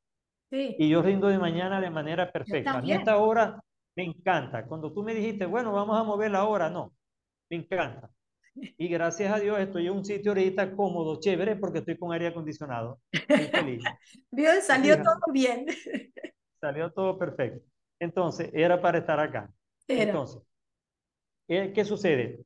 [0.50, 2.78] sí, y yo rindo de mañana de manera perfecta.
[2.78, 3.62] A mí esta hora
[3.94, 4.64] Me encanta.
[4.66, 6.94] Cuando tú me dijiste, bueno, vamos a mover la hora, no.
[7.50, 8.10] Me encanta.
[8.54, 12.28] Y gracias a Dios estoy en un sitio ahorita cómodo, chévere, porque estoy con aire
[12.28, 13.00] acondicionado.
[13.10, 13.84] Estoy feliz.
[14.30, 15.66] Bien, salió todo bien.
[16.60, 17.64] Salió todo perfecto.
[17.98, 19.50] Entonces, era para estar acá.
[19.88, 20.42] Entonces,
[21.48, 22.44] eh, ¿qué sucede?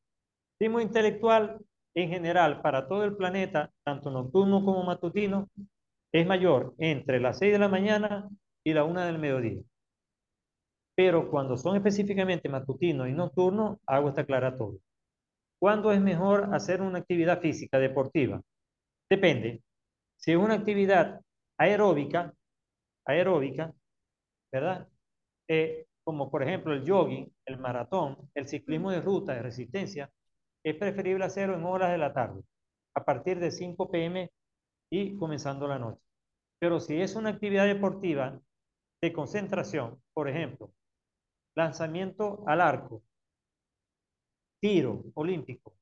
[0.59, 1.59] Ritmo intelectual
[1.95, 5.49] en general para todo el planeta, tanto nocturno como matutino,
[6.13, 8.29] es mayor entre las 6 de la mañana
[8.65, 9.63] y la 1 del mediodía.
[10.95, 14.79] Pero cuando son específicamente matutinos y nocturnos, agua está clara todo.
[15.59, 18.43] ¿Cuándo es mejor hacer una actividad física deportiva?
[19.11, 19.63] Depende.
[20.17, 21.21] Si es una actividad
[21.59, 22.33] aeróbica,
[23.07, 23.73] aeróbica,
[24.53, 24.89] ¿verdad?
[25.49, 30.11] Eh, como por ejemplo el jogging, el maratón, el ciclismo de ruta de resistencia,
[30.65, 32.43] es preferible hacerlo en horas de la tarde,
[32.95, 34.31] a partir de 5 pm
[34.91, 36.03] y comenzando la noche.
[36.59, 38.41] Pero si es una actividad deportiva
[39.03, 40.73] de concentración, por ejemplo,
[41.57, 43.03] lanzamiento al arco,
[44.67, 45.77] tiro olímpico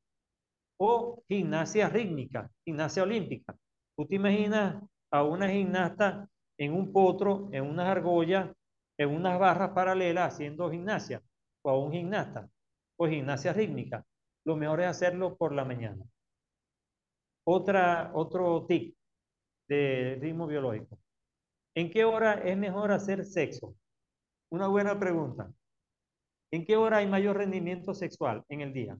[0.78, 3.56] o gimnasia rítmica, gimnasia olímpica.
[3.96, 8.50] Tú te imaginas a una gimnasta en un potro, en unas argollas,
[8.98, 11.22] en unas barras paralelas haciendo gimnasia,
[11.62, 12.46] o a un gimnasta,
[12.98, 14.04] o gimnasia rítmica
[14.44, 16.04] lo mejor es hacerlo por la mañana.
[17.46, 18.94] Otra, otro tip
[19.66, 20.98] de ritmo biológico.
[21.74, 23.74] ¿En qué hora es mejor hacer sexo?
[24.50, 25.50] Una buena pregunta.
[26.54, 28.96] ¿En qué hora hay mayor rendimiento sexual en el día?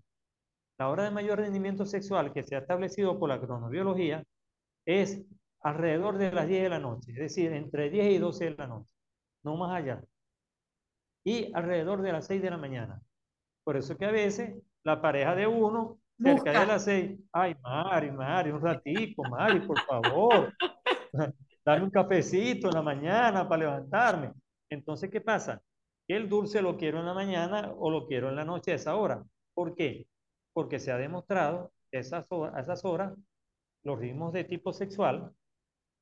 [0.76, 4.24] La hora de mayor rendimiento sexual que se ha establecido por la cronobiología
[4.84, 5.24] es
[5.60, 8.66] alrededor de las 10 de la noche, es decir, entre 10 y 12 de la
[8.66, 8.92] noche,
[9.44, 10.02] no más allá.
[11.22, 13.00] Y alrededor de las 6 de la mañana.
[13.62, 18.10] Por eso que a veces la pareja de uno, cerca de las seis, ay, Mari,
[18.10, 20.52] Mari, un ratico, Mari, por favor,
[21.64, 24.32] dame un cafecito en la mañana para levantarme.
[24.68, 25.62] Entonces, ¿qué pasa?
[26.08, 28.96] El dulce lo quiero en la mañana o lo quiero en la noche a esa
[28.96, 29.24] hora.
[29.54, 30.06] ¿Por qué?
[30.52, 33.14] Porque se ha demostrado que esas a esas horas
[33.84, 35.32] los ritmos de tipo sexual,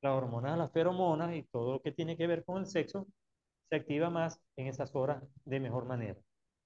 [0.01, 3.07] las hormonas, las feromonas y todo lo que tiene que ver con el sexo,
[3.69, 6.19] se activa más en esas horas de mejor manera.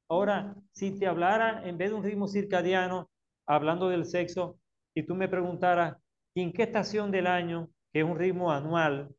[0.10, 3.10] Ahora, si te hablara en vez de un ritmo circadiano,
[3.46, 4.60] hablando del sexo,
[4.96, 5.98] y tú me preguntaras,
[6.36, 9.14] ¿en qué estación del año, que es un ritmo anual,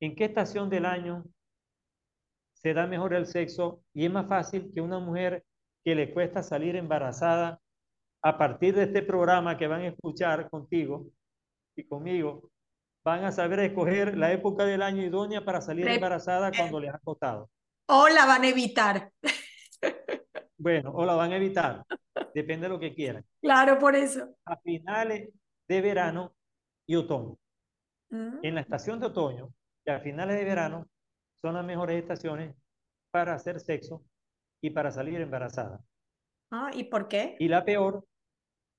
[0.00, 1.24] en qué estación del año
[2.62, 5.44] se da mejor el sexo y es más fácil que una mujer
[5.84, 7.60] que le cuesta salir embarazada
[8.22, 11.06] a partir de este programa que van a escuchar contigo
[11.76, 12.50] y conmigo,
[13.04, 16.98] van a saber escoger la época del año idónea para salir embarazada cuando les ha
[16.98, 17.48] costado.
[17.88, 19.12] O la van a evitar.
[20.58, 21.84] Bueno, o la van a evitar.
[22.34, 23.22] Depende de lo que quieran.
[23.42, 24.34] Claro, por eso.
[24.46, 25.28] A finales
[25.68, 26.34] de verano
[26.86, 27.36] y otoño.
[28.08, 28.38] Mm.
[28.42, 29.52] En la estación de otoño
[29.84, 30.88] y a finales de verano
[31.42, 32.54] son las mejores estaciones
[33.10, 34.04] para hacer sexo
[34.62, 35.80] y para salir embarazada.
[36.50, 37.36] Ah, ¿y por qué?
[37.38, 38.04] Y la peor,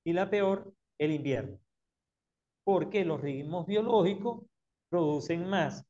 [0.06, 1.60] y la peor, el invierno.
[2.64, 4.44] Porque los ritmos biológicos
[4.90, 5.86] producen más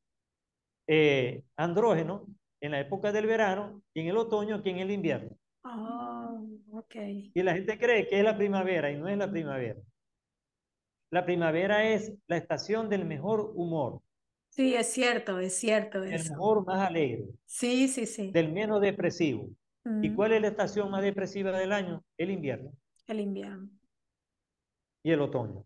[0.86, 2.26] eh, andrógeno
[2.60, 5.36] en la época del verano y en el otoño que en el invierno.
[5.64, 7.30] Oh, okay.
[7.34, 9.80] Y la gente cree que es la primavera y no es la primavera.
[11.10, 14.02] La primavera es la estación del mejor humor.
[14.58, 16.02] Sí, es cierto, es cierto.
[16.02, 17.28] El humor más alegre.
[17.46, 18.32] Sí, sí, sí.
[18.32, 19.48] Del menos depresivo.
[20.02, 22.02] ¿Y cuál es la estación más depresiva del año?
[22.16, 22.72] El invierno.
[23.06, 23.70] El invierno.
[25.04, 25.64] Y el otoño.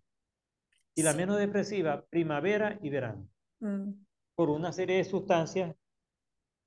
[0.94, 3.26] Y la menos depresiva, primavera y verano.
[3.60, 3.92] Mm.
[4.34, 5.74] Por una serie de sustancias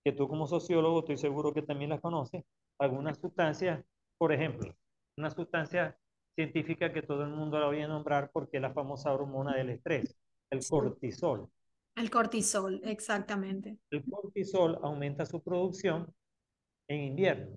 [0.03, 2.43] que tú como sociólogo estoy seguro que también las conoces,
[2.79, 3.85] algunas sustancias,
[4.17, 4.75] por ejemplo,
[5.15, 5.95] una sustancia
[6.33, 9.69] científica que todo el mundo la voy a nombrar porque es la famosa hormona del
[9.69, 10.17] estrés,
[10.49, 11.51] el cortisol.
[11.95, 13.77] El cortisol, exactamente.
[13.89, 16.13] El cortisol aumenta su producción
[16.89, 17.55] en invierno.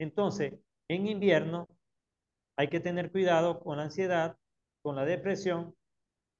[0.00, 0.54] Entonces,
[0.88, 1.68] en invierno
[2.56, 4.36] hay que tener cuidado con la ansiedad,
[4.82, 5.74] con la depresión,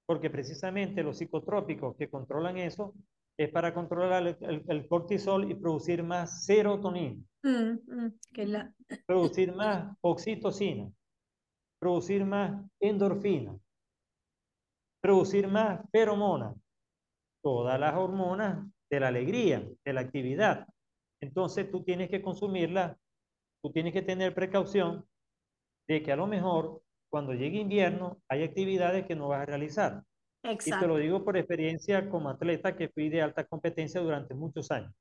[0.06, 2.94] porque precisamente los psicotrópicos que controlan eso
[3.38, 7.22] es para controlar el, cortisol y producir más serotonina.
[7.42, 8.12] Mm, mm,
[9.06, 10.90] producir más oxitocina.
[11.78, 13.56] Producir más endorfina.
[15.02, 16.54] Producir más feromona.
[17.42, 20.66] Todas las hormonas de la alegría, de la actividad.
[21.20, 22.96] Entonces tú tienes que consumirla,
[23.62, 25.04] tú tienes que tener precaución
[25.88, 30.02] de que a lo mejor cuando llegue invierno hay actividades que no vas a realizar.
[30.44, 34.70] Y te lo digo por experiencia como atleta que fui de alta competencia durante muchos
[34.70, 34.92] años.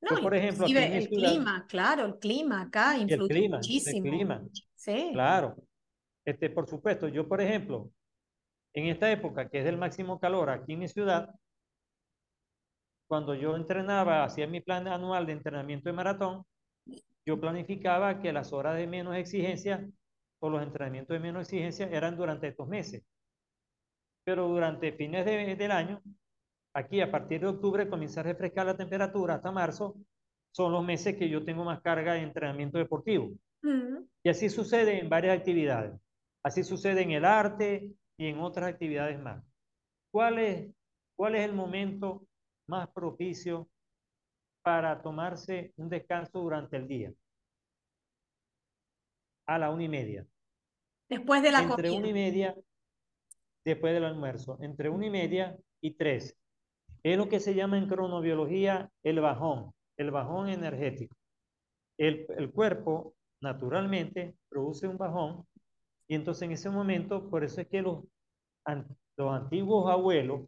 [0.00, 4.04] No, por ejemplo, el clima, claro, el clima acá influye muchísimo.
[4.04, 4.42] El clima,
[4.74, 5.10] sí.
[5.12, 5.56] Claro.
[6.24, 7.90] Este, por supuesto, yo, por ejemplo,
[8.74, 11.34] en esta época que es del máximo calor aquí en mi ciudad,
[13.06, 16.44] cuando yo entrenaba, hacía mi plan anual de entrenamiento de maratón,
[17.24, 19.88] yo planificaba que las horas de menos exigencia
[20.40, 23.02] o los entrenamientos de menos exigencia eran durante estos meses.
[24.24, 26.02] Pero durante fines de, del año,
[26.74, 29.94] aquí a partir de octubre comienza a refrescar la temperatura hasta marzo,
[30.50, 33.32] son los meses que yo tengo más carga de entrenamiento deportivo.
[34.22, 35.92] Y así sucede en varias actividades.
[36.42, 39.44] Así sucede en el arte y en otras actividades más.
[40.10, 40.72] ¿Cuál es,
[41.16, 42.26] cuál es el momento
[42.66, 43.68] más propicio
[44.62, 47.12] para tomarse un descanso durante el día?
[49.46, 50.26] A la una y media.
[51.08, 52.56] Después de la Entre una y media,
[53.64, 54.56] después del almuerzo.
[54.60, 56.36] Entre una y media y tres.
[57.02, 61.14] Es lo que se llama en cronobiología el bajón, el bajón energético.
[61.98, 65.46] El, el cuerpo naturalmente produce un bajón
[66.08, 68.04] y entonces en ese momento, por eso es que los,
[69.16, 70.42] los antiguos abuelos,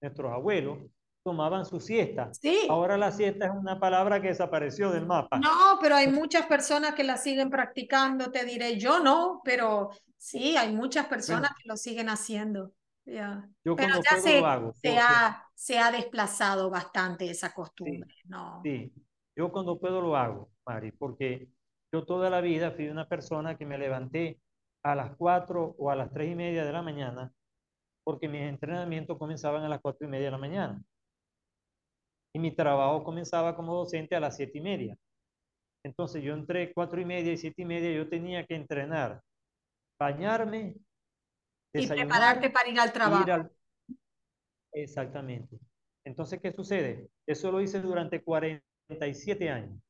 [0.00, 0.78] nuestros abuelos,
[1.24, 2.30] tomaban su siesta.
[2.34, 2.66] Sí.
[2.68, 5.38] Ahora la siesta es una palabra que desapareció del mapa.
[5.38, 10.56] No, pero hay muchas personas que la siguen practicando, te diré, yo no, pero sí,
[10.56, 12.72] hay muchas personas que lo siguen haciendo.
[13.06, 13.48] Yeah.
[13.64, 18.28] Yo pero ya se, lo hago, se, ha, se ha desplazado bastante esa costumbre, sí,
[18.28, 18.60] ¿no?
[18.62, 18.92] Sí,
[19.36, 21.48] yo cuando puedo lo hago, Mari, porque
[21.92, 24.40] yo toda la vida fui una persona que me levanté
[24.84, 27.32] a las 4 o a las 3 y media de la mañana,
[28.04, 30.82] porque mis entrenamientos comenzaban a las 4 y media de la mañana.
[32.34, 34.98] Y mi trabajo comenzaba como docente a las 7 y media.
[35.84, 39.22] Entonces yo entre 4 y media y 7 y media yo tenía que entrenar,
[39.98, 40.76] bañarme,
[41.72, 43.24] y prepararte para ir al trabajo.
[43.24, 43.50] Ir al...
[44.72, 45.58] Exactamente.
[46.04, 47.08] Entonces, ¿qué sucede?
[47.26, 49.80] Eso lo hice durante 47 años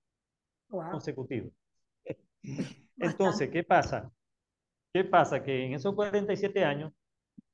[0.68, 1.52] consecutivos.
[2.98, 4.10] Entonces, ¿qué pasa?
[4.94, 5.42] ¿Qué pasa?
[5.42, 6.92] Que en esos 47 años,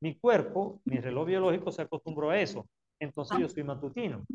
[0.03, 2.69] mi cuerpo, mi reloj biológico se acostumbró a eso.
[3.01, 4.27] Entonces yo soy matutino.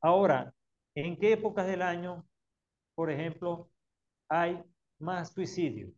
[0.00, 0.50] Ahora,
[0.94, 2.26] ¿en qué épocas del año,
[2.94, 3.68] por ejemplo,
[4.30, 4.64] hay
[4.98, 5.92] más suicidio?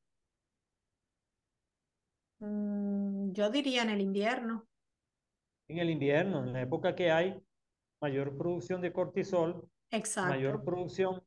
[2.41, 4.67] Mm, yo diría en el invierno.
[5.69, 7.41] En el invierno, en la época que hay
[8.03, 10.31] mayor producción de cortisol, Exacto.
[10.31, 11.23] mayor producción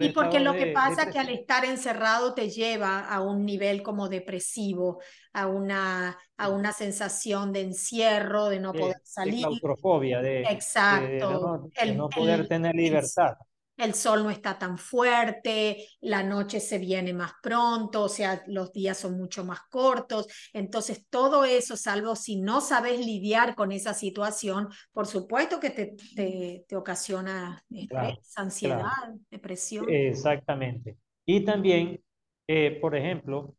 [0.00, 3.82] y porque lo que pasa es que al estar encerrado te lleva a un nivel
[3.82, 5.00] como depresivo,
[5.32, 9.36] a una, a una sensación de encierro, de no poder salir.
[9.36, 11.70] De claustrofobia, de, Exacto.
[11.74, 13.34] de, no, poder tener libertad
[13.76, 18.72] el sol no está tan fuerte, la noche se viene más pronto, o sea, los
[18.72, 20.26] días son mucho más cortos.
[20.52, 26.64] Entonces, todo eso, salvo si no sabes lidiar con esa situación, por supuesto que te,
[26.66, 28.90] te, ocasiona estrés, ansiedad,
[29.30, 29.86] depresión.
[29.88, 30.96] Exactamente.
[31.26, 32.00] Y también,
[32.48, 33.54] eh, por ejemplo,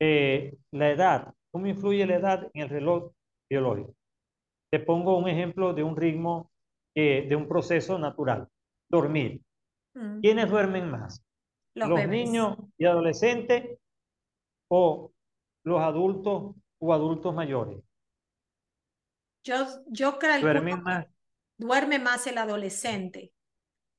[0.00, 1.34] eh, la edad.
[1.50, 3.12] ¿Cómo influye la edad en el reloj
[3.48, 3.94] biológico?
[4.70, 6.50] Te pongo un ejemplo de un ritmo,
[6.94, 8.48] eh, de un proceso natural.
[8.88, 9.40] Dormir.
[9.94, 10.20] Mm.
[10.20, 11.24] ¿Quiénes duermen más?
[11.74, 13.78] Los, niños y adolescentes
[14.68, 15.12] o
[15.64, 17.78] los adultos o adultos mayores.
[19.42, 21.06] Yo, yo creo duermen más.
[21.58, 23.32] duerme más el adolescente.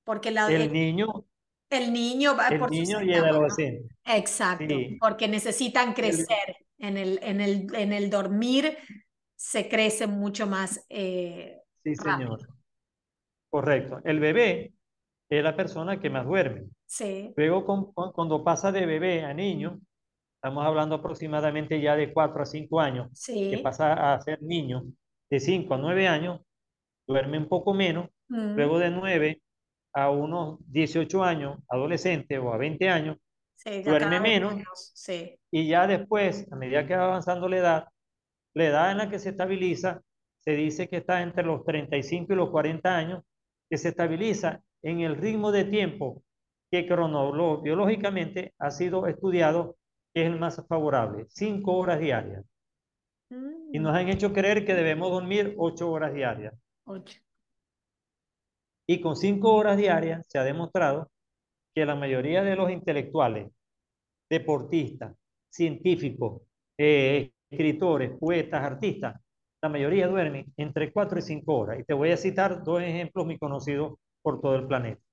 [0.03, 1.25] Porque la, el, niño.
[1.69, 3.95] El niño va el por niño y el adolescente.
[4.05, 6.57] Exacto, porque necesitan crecer.
[6.77, 8.77] En, el, en, el, en el dormir
[9.35, 10.85] se crece mucho más.
[10.89, 12.47] Eh, sí, señor.
[13.49, 13.99] Correcto.
[14.03, 14.74] El bebé
[15.29, 16.65] es la persona que más duerme.
[16.85, 17.33] Sí.
[17.35, 19.79] Luego, cuando pasa de bebé a niño,
[20.35, 23.49] estamos hablando aproximadamente ya de 4 a 5 años, sí.
[23.49, 24.83] que pasa a ser niño,
[25.29, 26.41] de 5 a 9 años,
[27.07, 28.55] duerme un poco menos, mm.
[28.55, 29.41] luego de 9
[29.93, 33.17] a unos 18 años, adolescente o a 20 años,
[33.83, 35.39] duerme menos, Sí.
[35.51, 37.87] y ya después, a medida que va avanzando la edad,
[38.53, 40.01] la edad en la que se estabiliza,
[40.39, 43.23] se dice que está entre los 35 y los 40 años,
[43.67, 46.21] que se estabiliza en el ritmo de tiempo
[46.69, 49.77] que biológicamente ha sido estudiado
[50.13, 52.45] que es el más favorable, cinco horas diarias.
[53.73, 56.53] Y nos han hecho creer que debemos dormir ocho horas diarias.
[56.85, 57.19] Ocho.
[58.87, 61.09] Y con cinco horas diarias se ha demostrado
[61.73, 63.51] que la mayoría de los intelectuales,
[64.29, 65.15] deportistas,
[65.49, 66.43] científicos,
[66.77, 69.19] eh, escritores, poetas, artistas,
[69.63, 71.79] la mayoría duermen entre cuatro y cinco horas.
[71.79, 75.03] Y te voy a citar dos ejemplos muy conocidos por todo el planeta.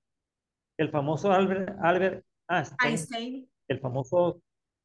[0.75, 4.41] El famoso Albert, Albert Einstein, el famoso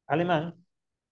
[0.07, 0.53] alemán,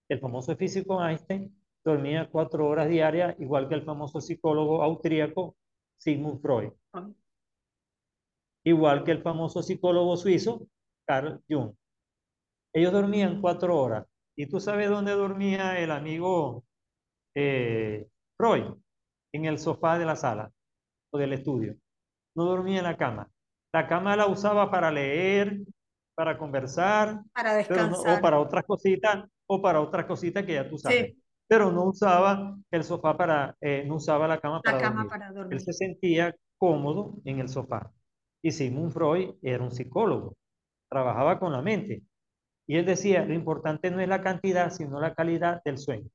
[0.08, 1.52] el famoso físico Einstein,
[1.84, 5.56] dormía cuatro horas diarias, igual que el famoso psicólogo austríaco
[5.98, 6.70] Sigmund Freud.
[6.92, 7.10] Ah.
[8.64, 10.68] Igual que el famoso psicólogo suizo
[11.04, 11.74] Carl Jung.
[12.72, 14.06] Ellos dormían cuatro horas.
[14.36, 16.64] ¿Y tú sabes dónde dormía el amigo
[17.34, 18.06] eh,
[18.36, 18.76] Freud?
[19.32, 20.52] En el sofá de la sala
[21.10, 21.76] o del estudio.
[22.38, 23.28] No dormía en la cama.
[23.74, 25.58] La cama la usaba para leer,
[26.14, 28.18] para conversar, para descansar.
[28.18, 31.16] o para otras cositas, o para otras cositas que ya tú sabes.
[31.48, 35.08] Pero no usaba el sofá para, eh, no usaba la cama, para, dormir.
[35.08, 35.54] para dormir.
[35.54, 37.90] Él se sentía cómodo en el sofá.
[38.40, 40.36] Y Sigmund Freud era un psicólogo,
[40.88, 42.02] trabajaba con la mente.
[42.68, 46.08] Y él decía, lo importante no es la cantidad, sino la calidad del sueño.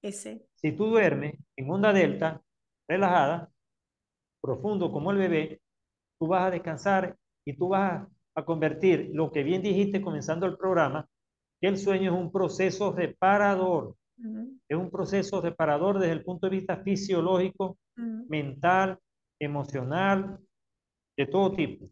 [0.00, 0.46] Ese.
[0.54, 2.40] Si tú duermes en onda delta,
[2.88, 3.50] relajada,
[4.40, 5.60] profundo como el bebé,
[6.18, 10.56] tú vas a descansar y tú vas a convertir lo que bien dijiste comenzando el
[10.56, 11.08] programa,
[11.60, 13.96] que el sueño es un proceso reparador.
[14.68, 18.98] Es un proceso reparador desde el punto de vista fisiológico, mental,
[19.38, 20.38] emocional,
[21.16, 21.86] de todo tipo.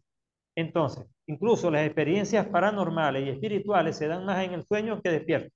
[0.55, 5.53] Entonces, incluso las experiencias paranormales y espirituales se dan más en el sueño que despierto.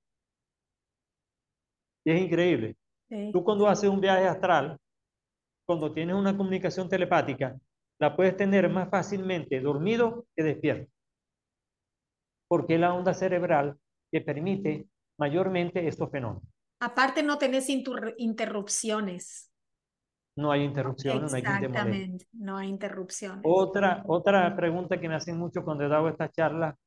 [2.06, 2.76] Y es increíble.
[3.32, 4.78] Tú cuando haces un viaje astral,
[5.66, 7.56] cuando tienes una comunicación telepática,
[8.00, 10.92] la puedes tener más fácilmente dormido que despierto.
[12.48, 13.78] Porque es la onda cerebral
[14.12, 14.88] que permite
[15.20, 16.44] mayormente estos fenómenos.
[16.80, 19.52] Aparte no tenés interrupciones.
[20.38, 23.42] No hay interrupciones, no hay Exactamente, no hay interrupciones.
[23.44, 26.78] Otra, otra pregunta que me hacen mucho cuando he dado esta charla,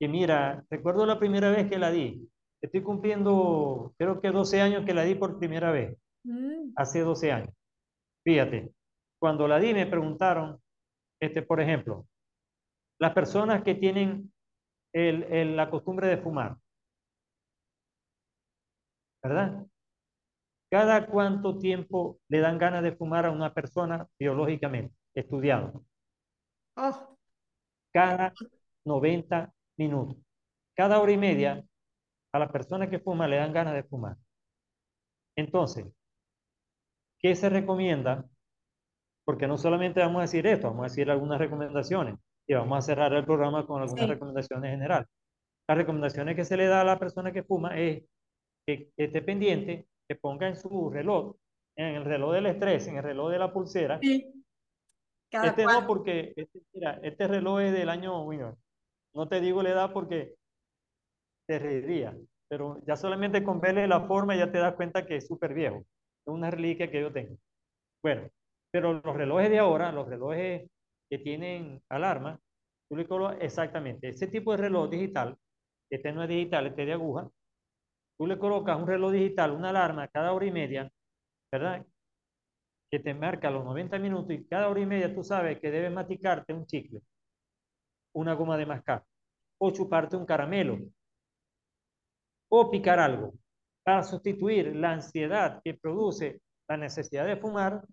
[0.00, 2.26] que mira, recuerdo la primera vez que la di.
[2.62, 5.98] Estoy cumpliendo, creo que 12 años que la di por primera vez.
[6.24, 6.72] Mm.
[6.76, 7.54] Hace 12 años.
[8.24, 8.72] Fíjate,
[9.24, 10.60] cuando la di me preguntaron,
[11.18, 12.06] este, por ejemplo,
[12.98, 14.30] las personas que tienen
[14.92, 16.58] el, la costumbre de fumar,
[19.22, 19.66] ¿verdad?
[20.70, 25.86] ¿Cada cuánto tiempo le dan ganas de fumar a una persona biológicamente, estudiado?
[26.76, 27.16] Oh.
[27.94, 28.34] Cada
[28.84, 30.18] 90 minutos.
[30.76, 31.64] Cada hora y media
[32.30, 34.18] a la persona que fuma le dan ganas de fumar.
[35.34, 35.86] Entonces,
[37.24, 38.28] ¿Qué se recomienda?
[39.24, 42.16] Porque no solamente vamos a decir esto, vamos a decir algunas recomendaciones
[42.46, 45.08] y vamos a cerrar el programa con algunas recomendaciones generales.
[45.66, 48.04] Las recomendaciones que se le da a la persona que fuma es
[48.66, 51.36] que, esté pendiente, que ponga en su reloj,
[51.76, 53.98] en el reloj del estrés, en el reloj de la pulsera.
[54.00, 54.44] Sí.
[55.30, 58.58] este no, porque este, mira, este reloj es del año, bueno,
[59.14, 60.34] no te digo la edad porque
[61.46, 62.14] te reiría,
[62.48, 65.84] pero ya solamente con verle la forma ya te das cuenta que es súper viejo
[66.26, 67.36] es una reliquia que yo tengo.
[68.02, 68.28] Bueno,
[68.74, 70.68] pero los relojes de ahora, los relojes
[71.08, 72.40] que tienen alarma,
[72.88, 75.38] tú le colocas exactamente ese tipo de reloj digital,
[75.88, 77.30] este no es digital, este es de aguja,
[78.18, 80.90] tú le colocas un reloj digital, una alarma cada hora y media,
[81.52, 81.86] ¿verdad?
[82.90, 85.92] Que te marca los 90 minutos y cada hora y media tú sabes que debes
[85.92, 87.00] masticarte un chicle,
[88.16, 89.04] una goma de mascar,
[89.60, 90.80] o chuparte un caramelo,
[92.50, 93.34] o picar algo
[93.84, 97.84] para sustituir la ansiedad que produce la necesidad de fumar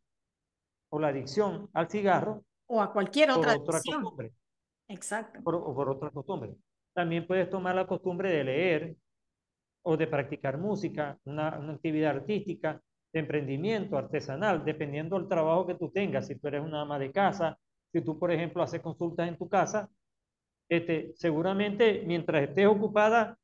[0.92, 4.34] o la adicción al cigarro o a cualquier otra, costumbre.
[4.88, 5.42] Exacto.
[5.44, 6.56] Por, o por otra costumbre.
[6.94, 8.96] También puedes tomar la costumbre de leer
[9.84, 12.82] o de practicar música, una, una actividad artística,
[13.14, 16.28] de emprendimiento artesanal, dependiendo del trabajo que tú tengas.
[16.28, 17.58] Si tú eres una ama de casa,
[17.92, 19.90] si tú, por ejemplo, haces consultas en tu casa,
[20.70, 23.38] este, seguramente mientras estés ocupada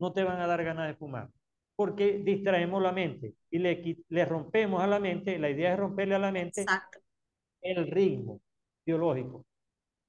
[0.00, 1.28] no te van a dar ganas de fumar
[1.76, 6.14] porque distraemos la mente y le, le rompemos a la mente, la idea es romperle
[6.14, 6.64] a la mente
[7.60, 8.40] el ritmo
[8.84, 9.46] biológico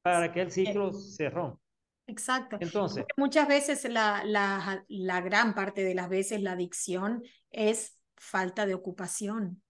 [0.01, 1.59] para que el ciclo se rompa.
[2.05, 2.57] Exacto.
[2.59, 8.65] Entonces, muchas veces la, la, la, gran parte de las veces la adicción es falta
[8.65, 9.61] de ocupación.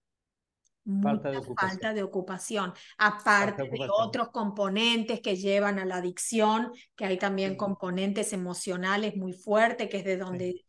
[1.02, 1.70] Falta de ocupación.
[1.70, 2.74] falta de ocupación.
[2.98, 9.32] Aparte de, otros componentes que llevan a la adicción, que hay también componentes emocionales muy
[9.32, 10.64] fuertes, que es de donde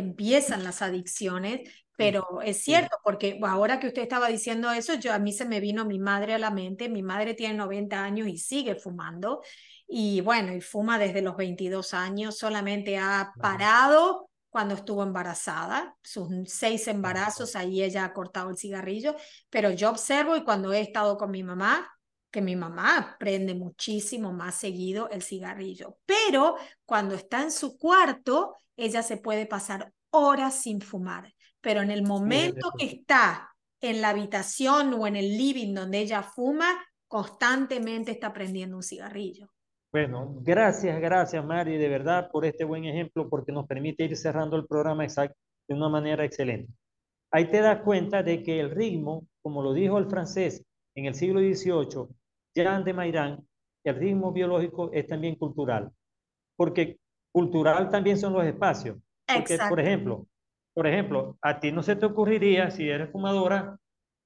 [0.00, 1.60] empiezan las adicciones,
[1.96, 5.60] pero es cierto, porque ahora que usted estaba diciendo eso, yo a mí se me
[5.60, 9.42] vino mi madre a la mente, mi madre tiene 90 años y sigue fumando,
[9.86, 16.28] y bueno, y fuma desde los 22 años, solamente ha parado cuando estuvo embarazada, sus
[16.46, 19.14] seis embarazos, ahí ella ha cortado el cigarrillo,
[19.48, 21.88] pero yo observo y cuando he estado con mi mamá,
[22.30, 28.56] que mi mamá prende muchísimo más seguido el cigarrillo, pero cuando está en su cuarto,
[28.76, 33.50] ella se puede pasar horas sin fumar, pero en el momento que está
[33.80, 36.78] en la habitación o en el living donde ella fuma,
[37.08, 39.48] constantemente está prendiendo un cigarrillo.
[39.92, 44.56] Bueno, gracias, gracias Mari, de verdad, por este buen ejemplo, porque nos permite ir cerrando
[44.56, 46.72] el programa exacto de una manera excelente.
[47.32, 50.64] Ahí te das cuenta de que el ritmo, como lo dijo el francés
[50.94, 52.06] en el siglo XVIII,
[52.54, 53.46] Jean de Mairán,
[53.84, 55.90] el ritmo biológico es también cultural,
[56.56, 56.98] porque
[57.32, 58.98] cultural también son los espacios.
[59.26, 60.26] Porque, por ejemplo,
[60.74, 63.78] por ejemplo, a ti no se te ocurriría, si eres fumadora,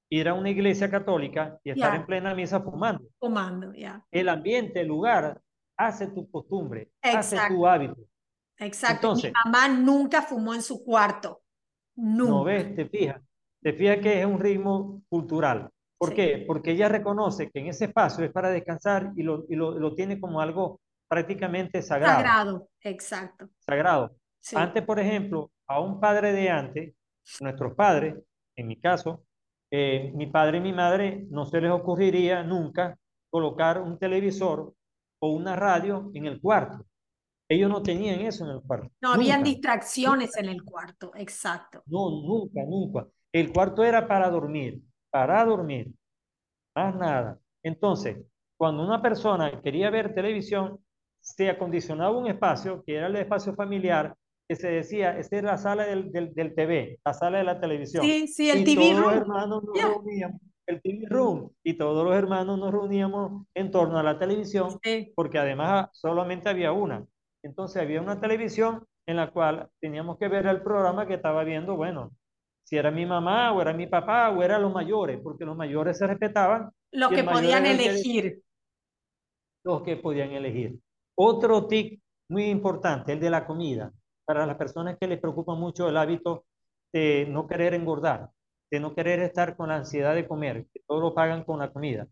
[0.09, 3.05] ir a una iglesia católica y estar en plena misa fumando.
[3.19, 4.05] Fumando, ya.
[4.11, 5.41] El ambiente, el lugar,
[5.77, 8.01] hace tu costumbre, hace tu hábito.
[8.57, 9.15] Exacto.
[9.15, 11.41] Mi mamá nunca fumó en su cuarto.
[11.95, 12.31] Nunca.
[12.31, 13.21] No ves, te fijas.
[13.61, 15.69] Te fijas que es un ritmo cultural.
[15.97, 16.43] ¿Por qué?
[16.45, 19.93] Porque ella reconoce que en ese espacio es para descansar y lo, y lo, lo
[19.93, 22.15] tiene como algo prácticamente sagrado.
[22.15, 23.49] Sagrado, exacto.
[23.59, 24.15] Sagrado.
[24.53, 26.93] Antes, por ejemplo, a un padre de antes,
[27.39, 28.15] nuestros padres,
[28.55, 29.23] en mi caso,
[29.71, 32.97] eh, mi padre y mi madre no se les ocurriría nunca
[33.29, 34.73] colocar un televisor
[35.19, 36.85] o una radio en el cuarto.
[37.47, 38.89] Ellos no tenían eso en el cuarto.
[39.01, 41.83] No habían distracciones en el cuarto, exacto.
[41.85, 43.07] No, nunca, nunca.
[43.31, 44.81] El cuarto era para dormir,
[45.15, 45.93] para dormir,
[46.75, 47.39] más nada.
[47.63, 48.17] Entonces,
[48.59, 50.77] cuando una persona quería ver televisión,
[51.21, 54.13] se acondicionaba un espacio, que era el espacio familiar,
[54.45, 57.61] que se decía, esa es la sala del, del, del, TV, la sala de la
[57.61, 58.03] televisión.
[58.03, 59.05] Sí, sí, el y TV todos room.
[59.05, 63.97] Los hermanos nos reuníamos, el TV room, y todos los hermanos nos reuníamos en torno
[63.97, 65.13] a la televisión, sí.
[65.15, 67.05] porque además solamente había una.
[67.41, 71.77] Entonces había una televisión en la cual teníamos que ver el programa que estaba viendo,
[71.77, 72.11] bueno,
[72.65, 75.97] si era mi mamá o era mi papá o eran los mayores, porque los mayores
[75.97, 76.71] se respetaban.
[76.91, 78.41] Los que podían elegir.
[79.63, 80.77] los que podían elegir.
[81.15, 83.91] Otro tic muy importante, el de la comida
[84.25, 86.45] para las personas que les preocupa mucho el hábito
[86.91, 88.31] de no querer engordar,
[88.71, 91.71] de no querer estar con la ansiedad de comer, que todo lo pagan con la
[91.71, 92.07] comida.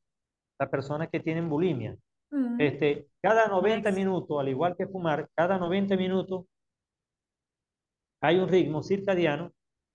[0.60, 1.97] Las personas que tienen bulimia.
[2.30, 2.62] Mm.
[2.62, 6.45] Este, cada 90 minutos, al igual que fumar, cada 90 minutos
[8.22, 9.51] hay un ritmo circadiano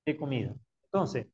[0.09, 0.55] de comida.
[0.85, 1.27] Entonces,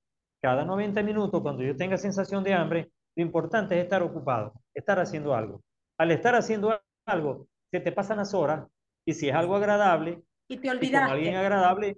[0.43, 4.99] cada 90 minutos, cuando yo tenga sensación de hambre, lo importante es estar ocupado, estar
[4.99, 5.62] haciendo algo.
[5.99, 8.66] Al estar haciendo algo, se te pasan las horas
[9.07, 11.07] y si es algo agradable, y te olvidaste.
[11.07, 11.97] con alguien agradable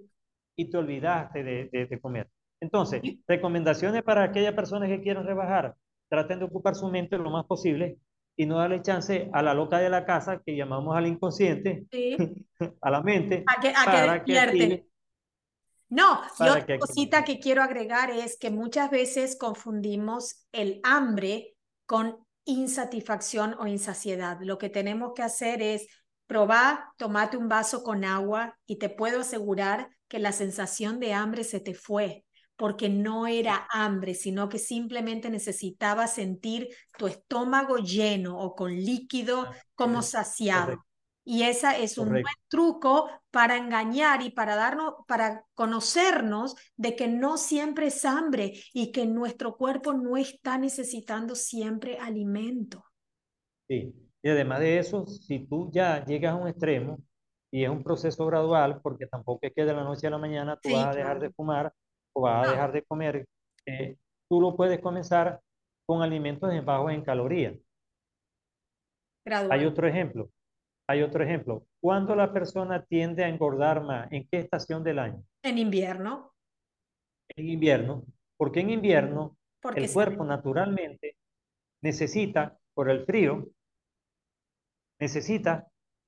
[0.55, 2.29] y te olvidaste de, de, de comer.
[2.61, 5.75] Entonces, recomendaciones para aquellas personas que quieran rebajar.
[6.09, 7.97] Traten de ocupar su mente lo más posible
[8.37, 12.15] y no darle chance a la loca de la casa que llamamos al inconsciente, sí.
[12.81, 14.86] a la mente, a que, a para que despierte.
[15.89, 22.17] No, y otra cosita que quiero agregar es que muchas veces confundimos el hambre con
[22.45, 24.37] insatisfacción o insaciedad.
[24.41, 25.87] Lo que tenemos que hacer es
[26.27, 31.45] Probá, tomate un vaso con agua y te puedo asegurar que la sensación de hambre
[31.45, 32.25] se te fue,
[32.57, 36.67] porque no era hambre, sino que simplemente necesitaba sentir
[36.97, 40.85] tu estómago lleno o con líquido Ah, como saciado.
[41.23, 47.07] Y esa es un buen truco para engañar y para darnos, para conocernos de que
[47.07, 52.83] no siempre es hambre y que nuestro cuerpo no está necesitando siempre alimento.
[53.67, 56.97] Sí, y además de eso, si tú ya llegas a un extremo
[57.51, 60.55] y es un proceso gradual, porque tampoco es que de la noche a la mañana
[60.59, 61.19] tú Sí, vas a dejar claro.
[61.19, 61.73] de fumar
[62.13, 63.27] o vas a dejar de comer,
[63.67, 65.39] eh, tú lo puedes comenzar
[65.85, 67.53] con alimentos bajos en calorías.
[69.25, 69.51] Gradual.
[69.59, 70.29] Hay otro ejemplo.
[70.87, 71.65] Hay otro ejemplo.
[71.81, 74.11] ¿Cuándo la persona tiende a engordar más?
[74.11, 75.23] ¿En qué estación del año?
[75.43, 76.33] En invierno,
[77.35, 78.03] En invierno.
[78.37, 81.17] Porque en invierno porque el cuerpo naturalmente
[81.81, 83.47] necesita, por el frío,
[84.99, 85.67] necesita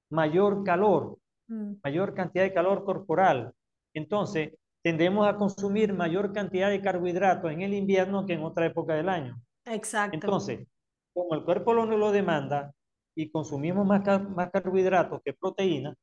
[0.10, 1.20] mayor calor,
[1.50, 3.54] Mm, mayor cantidad de calor corporal.
[3.94, 4.54] Entonces,
[4.84, 9.10] tendemos a consumir mayor cantidad de carbohidratos en el invierno que en otra época del
[9.10, 9.42] año.
[9.66, 10.14] Exacto.
[10.14, 10.68] Entonces,
[11.12, 12.72] como el cuerpo lo, lo demanda
[13.20, 15.96] y consumimos más, car- más carbohidratos que proteínas,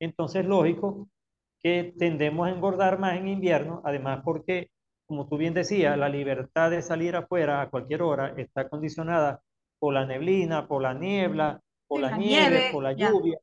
[0.00, 1.08] entonces es lógico
[1.60, 4.70] que tendemos a engordar más en invierno, además porque,
[5.06, 9.42] como tú bien decías, la libertad de salir afuera a cualquier hora está condicionada
[9.80, 13.10] por la neblina, por la niebla, por la la nieve, nieve, por la ya.
[13.10, 13.38] lluvia,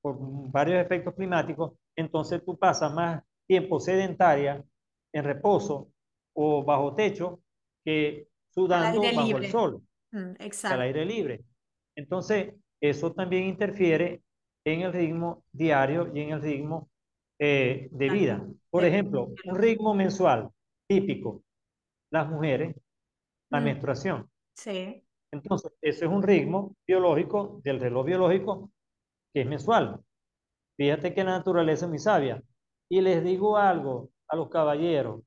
[0.00, 0.16] por
[0.50, 4.62] varios efectos climáticos, entonces tú pasas más tiempo sedentaria,
[5.12, 5.88] en reposo
[6.34, 7.40] o bajo techo,
[7.84, 9.82] que sudando bajo el sol,
[10.12, 10.82] Mm, al Exacto.
[10.82, 11.44] aire libre.
[11.96, 14.22] Entonces, eso también interfiere
[14.64, 16.88] en el ritmo diario y en el ritmo
[17.38, 18.46] eh, de vida.
[18.70, 20.48] Por ejemplo, un ritmo mensual
[20.88, 21.42] típico,
[22.10, 22.76] las mujeres,
[23.50, 23.64] la Mm.
[23.64, 24.30] menstruación.
[24.54, 25.02] Sí.
[25.32, 28.70] Entonces, ese es un ritmo biológico del reloj biológico
[29.34, 30.00] que es mensual.
[30.78, 32.42] Fíjate que la naturaleza es muy sabia.
[32.88, 35.22] Y les digo algo a los caballeros,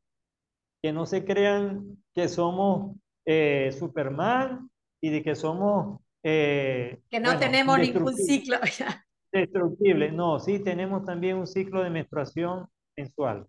[0.82, 2.96] que no se crean que somos
[3.26, 4.70] eh, Superman
[5.02, 6.00] y de que somos...
[6.24, 8.58] eh, Que no bueno, tenemos ningún ciclo.
[9.32, 10.12] destructible.
[10.12, 12.68] No, sí tenemos también un ciclo de menstruación
[12.98, 13.48] mensual.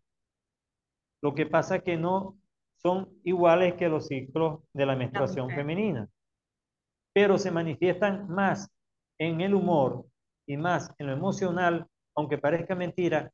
[1.22, 2.38] Lo que pasa es que no
[2.76, 6.08] son iguales que los ciclos de la menstruación femenina,
[7.14, 8.70] pero se manifiestan más
[9.18, 10.06] en el humor
[10.46, 13.30] y más en lo emocional, aunque parezca mentira,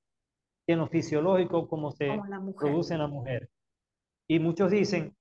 [0.67, 3.49] que en lo fisiológico como se Como produce en la mujer.
[4.29, 5.17] Y muchos dicen,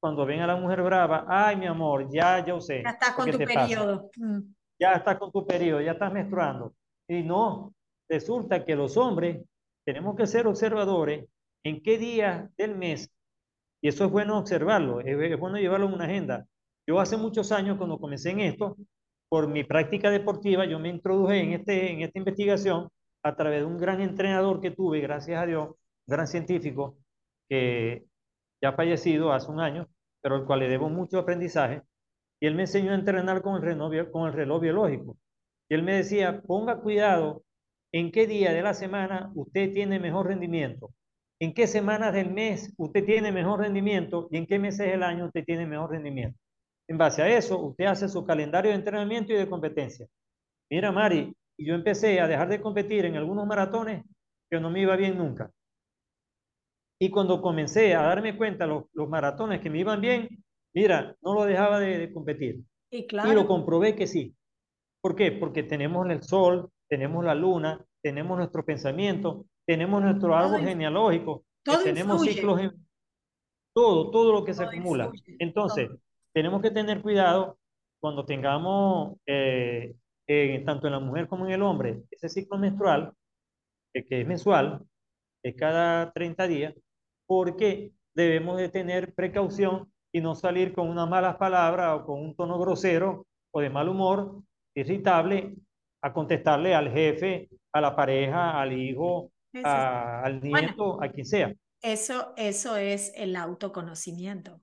[0.00, 2.82] cuando ven a la mujer brava, ay, mi amor, ya yo sé.
[2.82, 4.10] Ya estás con tu periodo.
[4.16, 4.40] Mm.
[4.80, 6.74] Ya estás con tu periodo, ya estás menstruando.
[7.08, 7.74] Y no,
[8.08, 9.44] resulta que los hombres
[9.84, 11.26] tenemos que ser observadores
[11.64, 13.10] en qué día del mes,
[13.80, 16.46] y eso es bueno observarlo, es, bueno llevarlo en una agenda.
[16.86, 18.76] Yo hace muchos años, cuando comencé en esto,
[19.28, 22.88] por mi práctica deportiva, yo me introduje en, este, en esta investigación
[23.22, 25.76] a través de un gran entrenador que tuve, gracias a Dios, un
[26.06, 26.96] gran científico,
[27.48, 28.04] que
[28.62, 29.88] ya fallecido hace un año,
[30.20, 31.82] pero al cual le debo mucho aprendizaje,
[32.40, 35.16] y él me enseñó a entrenar con el reloj, con el reloj biológico.
[35.68, 37.42] Y él me decía, ponga cuidado
[37.92, 40.92] en qué día de la semana usted tiene mejor rendimiento,
[41.40, 45.26] en qué semanas del mes usted tiene mejor rendimiento y en qué meses del año
[45.26, 46.38] usted tiene mejor rendimiento.
[46.88, 50.06] En base a eso, usted hace su calendario de entrenamiento y de competencia.
[50.70, 54.04] Mira, Mari, yo empecé a dejar de competir en algunos maratones
[54.50, 55.50] que no me iba bien nunca.
[57.00, 60.28] Y cuando comencé a darme cuenta los, los maratones que me iban bien,
[60.74, 62.60] mira, no lo dejaba de, competir.
[62.90, 63.30] Y, claro.
[63.30, 64.34] y lo comprobé que sí.
[65.00, 65.32] ¿Por qué?
[65.32, 71.44] Porque tenemos el sol, tenemos la luna, tenemos nuestro pensamiento, tenemos nuestro árbol genealógico,
[71.84, 72.72] tenemos ciclos, en,
[73.74, 75.12] todo, todo lo que se acumula.
[75.38, 75.90] Entonces,
[76.32, 77.58] tenemos que tener cuidado
[78.00, 79.94] cuando tengamos, eh,
[80.64, 83.12] tanto en la mujer como en el hombre, ese ciclo menstrual,
[83.92, 84.82] que es mensual,
[85.42, 86.74] es cada 30 días,
[87.28, 92.34] porque debemos de tener precaución y no salir con unas malas palabras o con un
[92.34, 94.42] tono grosero o de mal humor,
[94.74, 95.54] irritable,
[96.02, 99.30] a contestarle al jefe, a la pareja, al hijo,
[99.62, 101.54] al nieto, a quien sea.
[101.82, 104.60] Eso, eso es el autoconocimiento.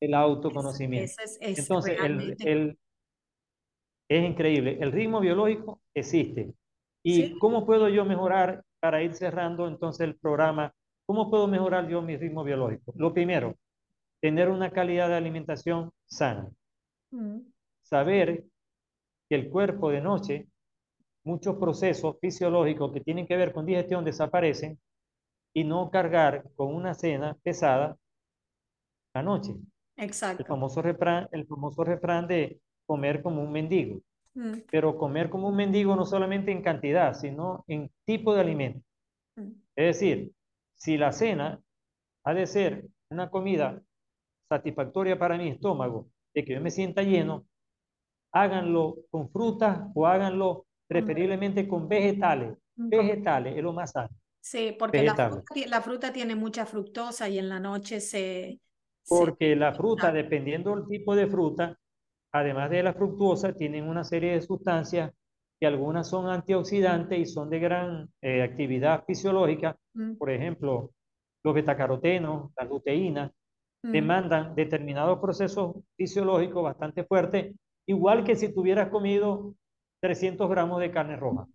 [0.00, 1.14] El autoconocimiento.
[1.24, 2.78] es, Entonces, el,
[4.08, 4.78] es increíble.
[4.80, 6.52] El ritmo biológico existe.
[7.02, 10.74] ¿Y cómo puedo yo mejorar para ir cerrando entonces el programa?
[11.06, 12.92] ¿Cómo puedo mejorar yo mi ritmo biológico?
[12.96, 13.54] Lo primero,
[14.20, 16.50] tener una calidad de alimentación sana.
[17.12, 17.38] Mm.
[17.82, 18.44] Saber
[19.28, 20.48] que el cuerpo de noche,
[21.24, 24.78] muchos procesos fisiológicos que tienen que ver con digestión desaparecen
[25.54, 27.96] y no cargar con una cena pesada
[29.14, 29.54] la noche.
[29.96, 30.42] Exacto.
[30.42, 34.00] El famoso refrán, el famoso refrán de comer como un mendigo.
[34.34, 34.54] Mm.
[34.70, 38.80] Pero comer como un mendigo no solamente en cantidad, sino en tipo de alimento.
[39.36, 39.52] Mm.
[39.76, 40.32] Es decir,
[40.76, 41.60] si la cena
[42.24, 43.82] ha de ser una comida
[44.48, 47.46] satisfactoria para mi estómago, de que yo me sienta lleno,
[48.32, 52.56] háganlo con frutas o háganlo preferiblemente con vegetales.
[52.74, 54.10] Vegetales es lo más sano.
[54.40, 58.60] Sí, porque la fruta, tiene mucha fructosa y en la noche se...
[59.08, 61.76] Porque la fruta, dependiendo del tipo de fruta,
[62.32, 65.12] además de la fructuosa, tienen una serie de sustancias
[65.58, 69.76] que algunas son antioxidantes y son de gran eh, actividad fisiológica.
[70.18, 70.92] Por ejemplo,
[71.42, 73.32] los betacarotenos, las luteínas,
[73.82, 77.54] demandan determinados procesos fisiológicos bastante fuertes,
[77.86, 79.54] igual que si tuvieras comido
[80.00, 81.46] 300 gramos de carne roja.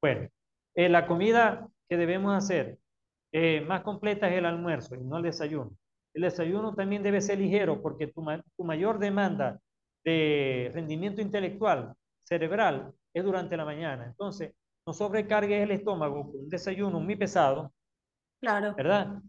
[0.00, 0.28] Bueno,
[0.74, 2.78] eh, la comida que debemos hacer
[3.32, 5.72] eh, más completa es el almuerzo y no el desayuno.
[6.14, 8.24] El desayuno también debe ser ligero porque tu,
[8.56, 9.60] tu mayor demanda
[10.04, 11.94] de rendimiento intelectual,
[12.28, 14.06] cerebral, es durante la mañana.
[14.06, 14.52] Entonces,
[14.86, 17.72] no sobrecargues el estómago con un desayuno muy pesado.
[18.40, 18.74] Claro.
[18.76, 19.20] ¿Verdad?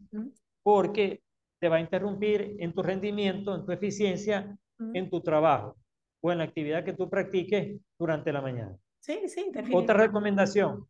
[0.62, 1.22] Porque
[1.60, 4.58] te va a interrumpir en tu rendimiento, en tu eficiencia,
[4.94, 5.78] en tu trabajo
[6.22, 8.78] o en la actividad que tú practiques durante la mañana.
[9.00, 10.88] Sí, sí, Otra recomendación,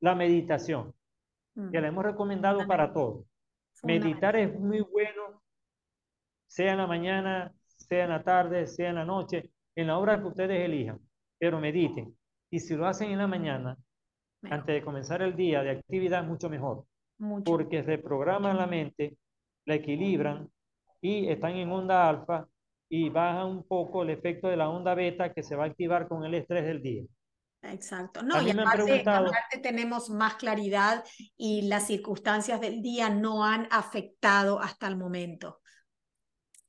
[0.00, 0.92] la meditación,
[1.70, 3.24] que la hemos recomendado para todos.
[3.84, 5.42] Meditar es muy bueno,
[6.46, 10.18] sea en la mañana, sea en la tarde, sea en la noche, en la hora
[10.20, 11.00] que ustedes elijan,
[11.44, 12.16] pero mediten.
[12.50, 13.76] Y si lo hacen en la mañana,
[14.44, 16.86] antes de comenzar el día de actividad, mucho mejor.
[17.44, 19.18] Porque reprograman la mente,
[19.66, 20.48] la equilibran
[21.02, 22.46] y están en onda alfa
[22.88, 26.08] y baja un poco el efecto de la onda beta que se va a activar
[26.08, 27.04] con el estrés del día.
[27.60, 28.22] Exacto.
[28.22, 31.04] No, y aparte, aparte, tenemos más claridad
[31.36, 35.60] y las circunstancias del día no han afectado hasta el momento.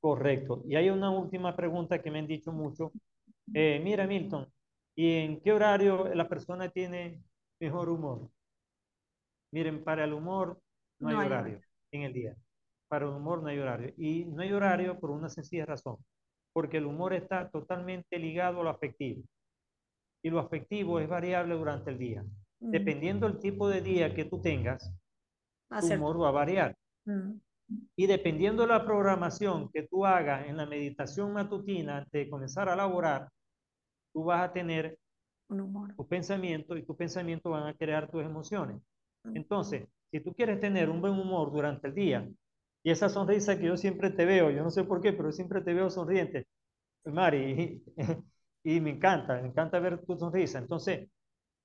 [0.01, 0.63] Correcto.
[0.67, 2.91] Y hay una última pregunta que me han dicho mucho.
[3.53, 4.51] Eh, mira, Milton,
[4.95, 7.21] ¿y en qué horario la persona tiene
[7.59, 8.29] mejor humor?
[9.51, 10.59] Miren, para el humor
[10.99, 12.35] no, hay, horario en el día
[12.87, 13.93] para el humor no hay horario.
[13.97, 15.97] Y no hay horario por una sencilla razón,
[16.53, 19.23] porque el humor está totalmente ligado a lo afectivo.
[20.23, 22.23] Y lo afectivo es variable durante el día.
[22.59, 22.71] Mm.
[22.71, 24.93] Dependiendo del tipo de día que tú tengas,
[25.69, 26.77] tu humor va a variar.
[27.05, 27.33] Mm.
[27.95, 32.69] Y dependiendo de la programación que tú hagas en la meditación matutina antes de comenzar
[32.69, 33.29] a laborar,
[34.15, 34.99] tú vas a tener
[35.49, 35.95] un humor.
[35.97, 38.81] tu pensamiento y tu pensamiento van a crear tus emociones.
[39.33, 42.29] Entonces, si tú quieres tener un buen humor durante el día,
[42.83, 45.61] Y esa sonrisa que yo siempre te veo, yo no sé por qué, pero siempre
[45.61, 46.47] te veo sonriente,
[47.05, 47.95] Mari, y,
[48.77, 50.59] y me encanta, me encanta ver tu sonrisa.
[50.59, 51.09] Entonces,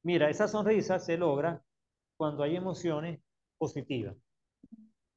[0.05, 1.63] mira, esa sonrisa se logra
[2.17, 3.21] cuando hay emociones
[3.59, 4.17] positivas,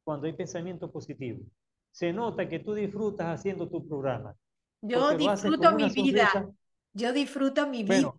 [0.03, 1.43] cuando hay pensamiento positivo.
[1.91, 4.35] Se nota que tú disfrutas haciendo tu programa.
[4.81, 6.49] Yo disfruto mi vida.
[6.93, 8.13] Yo disfruto mi vida.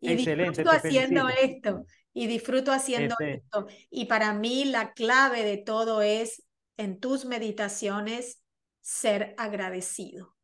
[0.00, 1.86] Y excelente, disfruto haciendo esto.
[2.12, 3.66] Y disfruto haciendo Este- esto.
[3.90, 6.44] Y para mí la clave de todo es
[6.76, 8.40] en tus meditaciones
[8.80, 10.34] ser agradecido.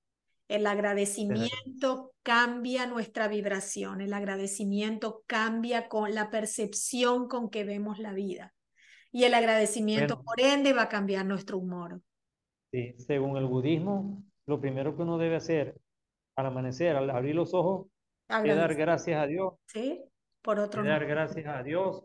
[0.48, 8.12] El agradecimiento cambia nuestra vibración, el agradecimiento cambia con la percepción con que vemos la
[8.12, 8.52] vida.
[9.12, 10.24] Y el agradecimiento, Bueno.
[10.24, 12.00] por ende, va a cambiar nuestro humor.
[12.72, 15.76] Sí, según el budismo, lo primero que uno debe hacer
[16.40, 17.86] al amanecer, al abrir los ojos,
[18.28, 20.04] es dar gracias a Dios, ¿sí?
[20.42, 22.04] Por otro es dar gracias a Dios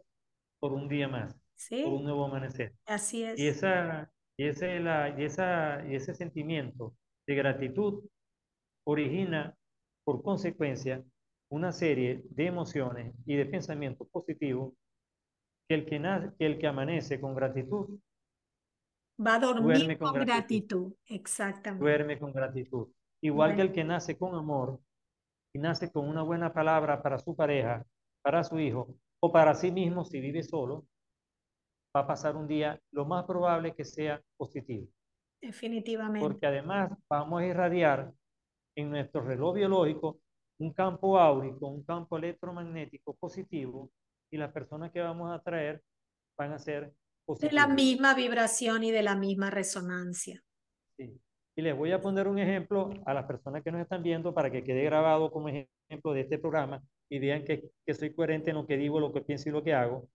[0.60, 1.84] por un día más, por ¿sí?
[1.84, 2.74] un nuevo amanecer.
[2.86, 3.40] Así es.
[3.40, 6.96] Y, esa, y, ese, la, y, esa, y ese sentimiento
[7.28, 8.04] de gratitud
[8.86, 9.56] origina,
[10.04, 11.04] por consecuencia,
[11.50, 14.74] una serie de emociones y de pensamientos positivos
[15.68, 18.00] que el que, nace, que el que amanece con gratitud
[19.26, 20.26] Va a dormir con con gratitud.
[20.26, 20.94] gratitud.
[21.08, 21.84] Exactamente.
[21.84, 22.88] duerme con gratitud.
[23.26, 24.80] Igual que el que nace con amor
[25.52, 27.84] y nace con una buena palabra para su pareja,
[28.22, 30.86] para su hijo o para sí mismo si vive solo,
[31.96, 34.88] va a pasar un día lo más probable que sea positivo.
[35.42, 36.20] Definitivamente.
[36.28, 38.14] Porque además vamos a irradiar
[38.78, 40.20] en nuestro reloj biológico
[40.60, 43.90] un campo áurico, un campo electromagnético positivo
[44.32, 45.82] y las personas que vamos a traer
[46.38, 46.96] van a ser De
[47.26, 47.54] positivas.
[47.56, 50.44] la misma vibración y de la misma resonancia.
[50.96, 51.20] Sí.
[51.58, 54.52] Y les voy a poner un ejemplo a las personas que nos están viendo para
[54.52, 58.58] que quede grabado como ejemplo de este programa y vean que, que soy coherente en
[58.58, 60.10] lo que digo, lo que pienso y lo que hago.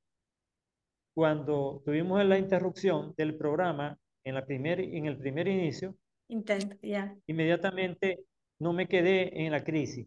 [1.15, 5.97] Cuando tuvimos la interrupción del programa en, la primer, en el primer inicio,
[6.29, 7.17] Intenta, ya.
[7.27, 8.25] inmediatamente
[8.61, 10.07] no me quedé en la crisis,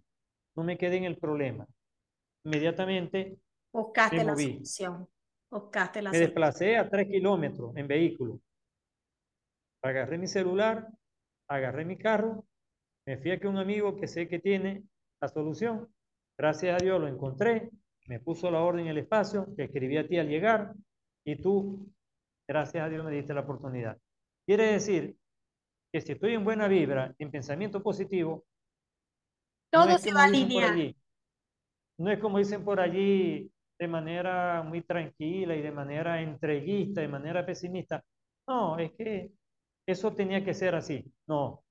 [0.55, 1.67] no me quedé en el problema.
[2.45, 3.37] Inmediatamente
[3.73, 4.53] Buscaste Me la moví.
[4.53, 5.09] solución.
[5.49, 6.29] Buscaste la me solución.
[6.29, 8.39] desplacé a tres kilómetros en vehículo.
[9.81, 10.87] Agarré mi celular,
[11.47, 12.45] agarré mi carro,
[13.05, 14.83] me fui a que un amigo que sé que tiene
[15.21, 15.87] la solución.
[16.37, 17.69] Gracias a Dios lo encontré,
[18.07, 20.73] me puso la orden en el espacio, te escribí a ti al llegar
[21.25, 21.87] y tú,
[22.47, 23.97] gracias a Dios, me diste la oportunidad.
[24.45, 25.15] Quiere decir
[25.91, 28.45] que si estoy en buena vibra, en pensamiento positivo,
[29.71, 30.95] no Todo es se va a alinear.
[31.97, 37.07] no es como dicen por allí de manera muy tranquila y de manera entreguista, de
[37.07, 38.03] manera pesimista.
[38.47, 39.31] No, es que
[39.85, 41.05] eso tenía que ser así.
[41.27, 41.63] No,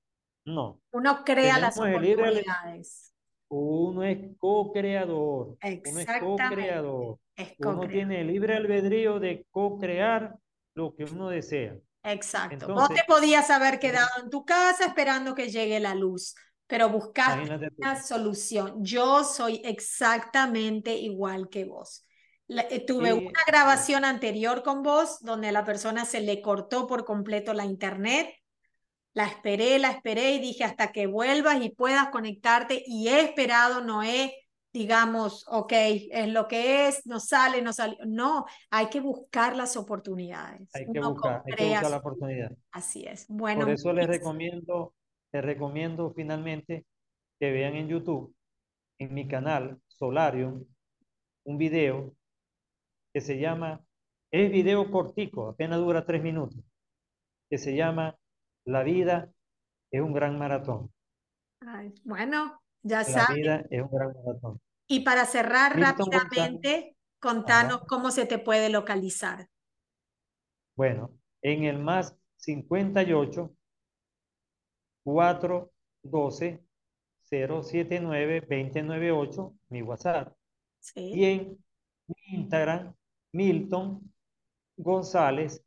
[0.44, 0.80] no.
[0.92, 3.14] Uno crea las Tenemos ale- oportunidades.
[3.48, 5.56] Uno es co-creador.
[5.62, 7.18] Uno es co-creador.
[7.36, 10.36] Es Uno tiene libre albedrío de co-crear
[10.74, 11.76] lo que uno desea.
[12.02, 12.66] Exacto.
[12.68, 16.34] Vos Entonces, te podías haber quedado en tu casa esperando que llegue la luz,
[16.66, 18.82] pero buscaste una solución.
[18.82, 22.06] Yo soy exactamente igual que vos.
[22.54, 26.86] La- eh, tuve una grabación anterior con vos donde a la persona se le cortó
[26.86, 28.28] por completo la internet.
[29.14, 33.82] La esperé, la esperé y dije hasta que vuelvas y puedas conectarte y he esperado,
[33.82, 34.34] no he,
[34.72, 37.98] digamos, ok, es lo que es, no sale, no sale.
[38.06, 40.70] No, hay que buscar las oportunidades.
[40.74, 42.52] Hay que buscar, hay que buscar la oportunidad.
[42.70, 43.26] Así es.
[43.28, 44.94] Bueno, Por eso les recomiendo,
[45.30, 46.86] les recomiendo finalmente
[47.38, 48.34] que vean en YouTube,
[48.98, 50.64] en mi canal Solarium,
[51.44, 52.14] un video
[53.12, 53.84] que se llama,
[54.30, 56.58] es video cortico, apenas dura tres minutos,
[57.50, 58.16] que se llama
[58.64, 59.32] La vida
[59.90, 60.92] es un gran maratón.
[61.60, 63.36] Ay, bueno, ya La sabes.
[63.36, 64.60] vida es un gran maratón.
[64.88, 66.22] Y para cerrar Milton González.
[66.24, 67.86] rápidamente, contanos Ajá.
[67.88, 69.48] cómo se te puede localizar.
[70.76, 73.54] Bueno, en el más 58
[75.04, 76.64] 412
[77.22, 80.34] 079 298, mi WhatsApp.
[81.10, 81.24] Y ¿sí?
[81.24, 81.64] en
[82.08, 82.94] mi Instagram,
[83.32, 84.12] Milton
[84.76, 85.62] González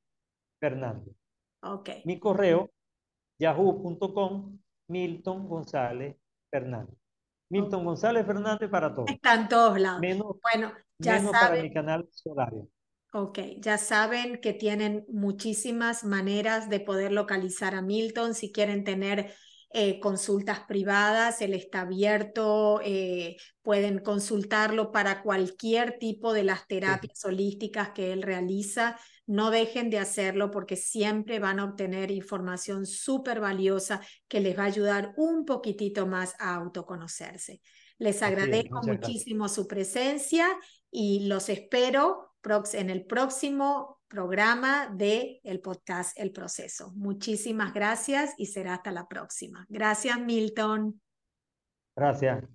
[0.60, 1.14] Fernández.
[1.62, 1.90] Ok.
[2.06, 2.72] Mi correo,
[3.40, 6.16] yahoo.com, Milton González
[6.52, 6.96] Fernández.
[7.50, 10.00] Milton González Fernández para todos, Está en todos lados.
[10.02, 11.64] menos, Bueno, ya menos para saben.
[11.64, 12.68] mi canal Solario.
[13.14, 18.34] Ok, ya saben que tienen muchísimas maneras de poder localizar a Milton.
[18.34, 19.34] Si quieren tener
[19.72, 27.24] eh, consultas privadas, él está abierto, eh, pueden consultarlo para cualquier tipo de las terapias
[27.26, 28.98] holísticas que él realiza.
[29.28, 34.64] No dejen de hacerlo porque siempre van a obtener información súper valiosa que les va
[34.64, 37.62] a ayudar un poquitito más a autoconocerse.
[37.98, 40.48] Les agradezco muchísimo su presencia
[40.92, 42.36] y los espero
[42.74, 46.92] en el próximo programa de el podcast El Proceso.
[46.96, 49.66] Muchísimas gracias y será hasta la próxima.
[49.70, 51.02] Gracias, Milton.
[51.96, 52.55] Gracias.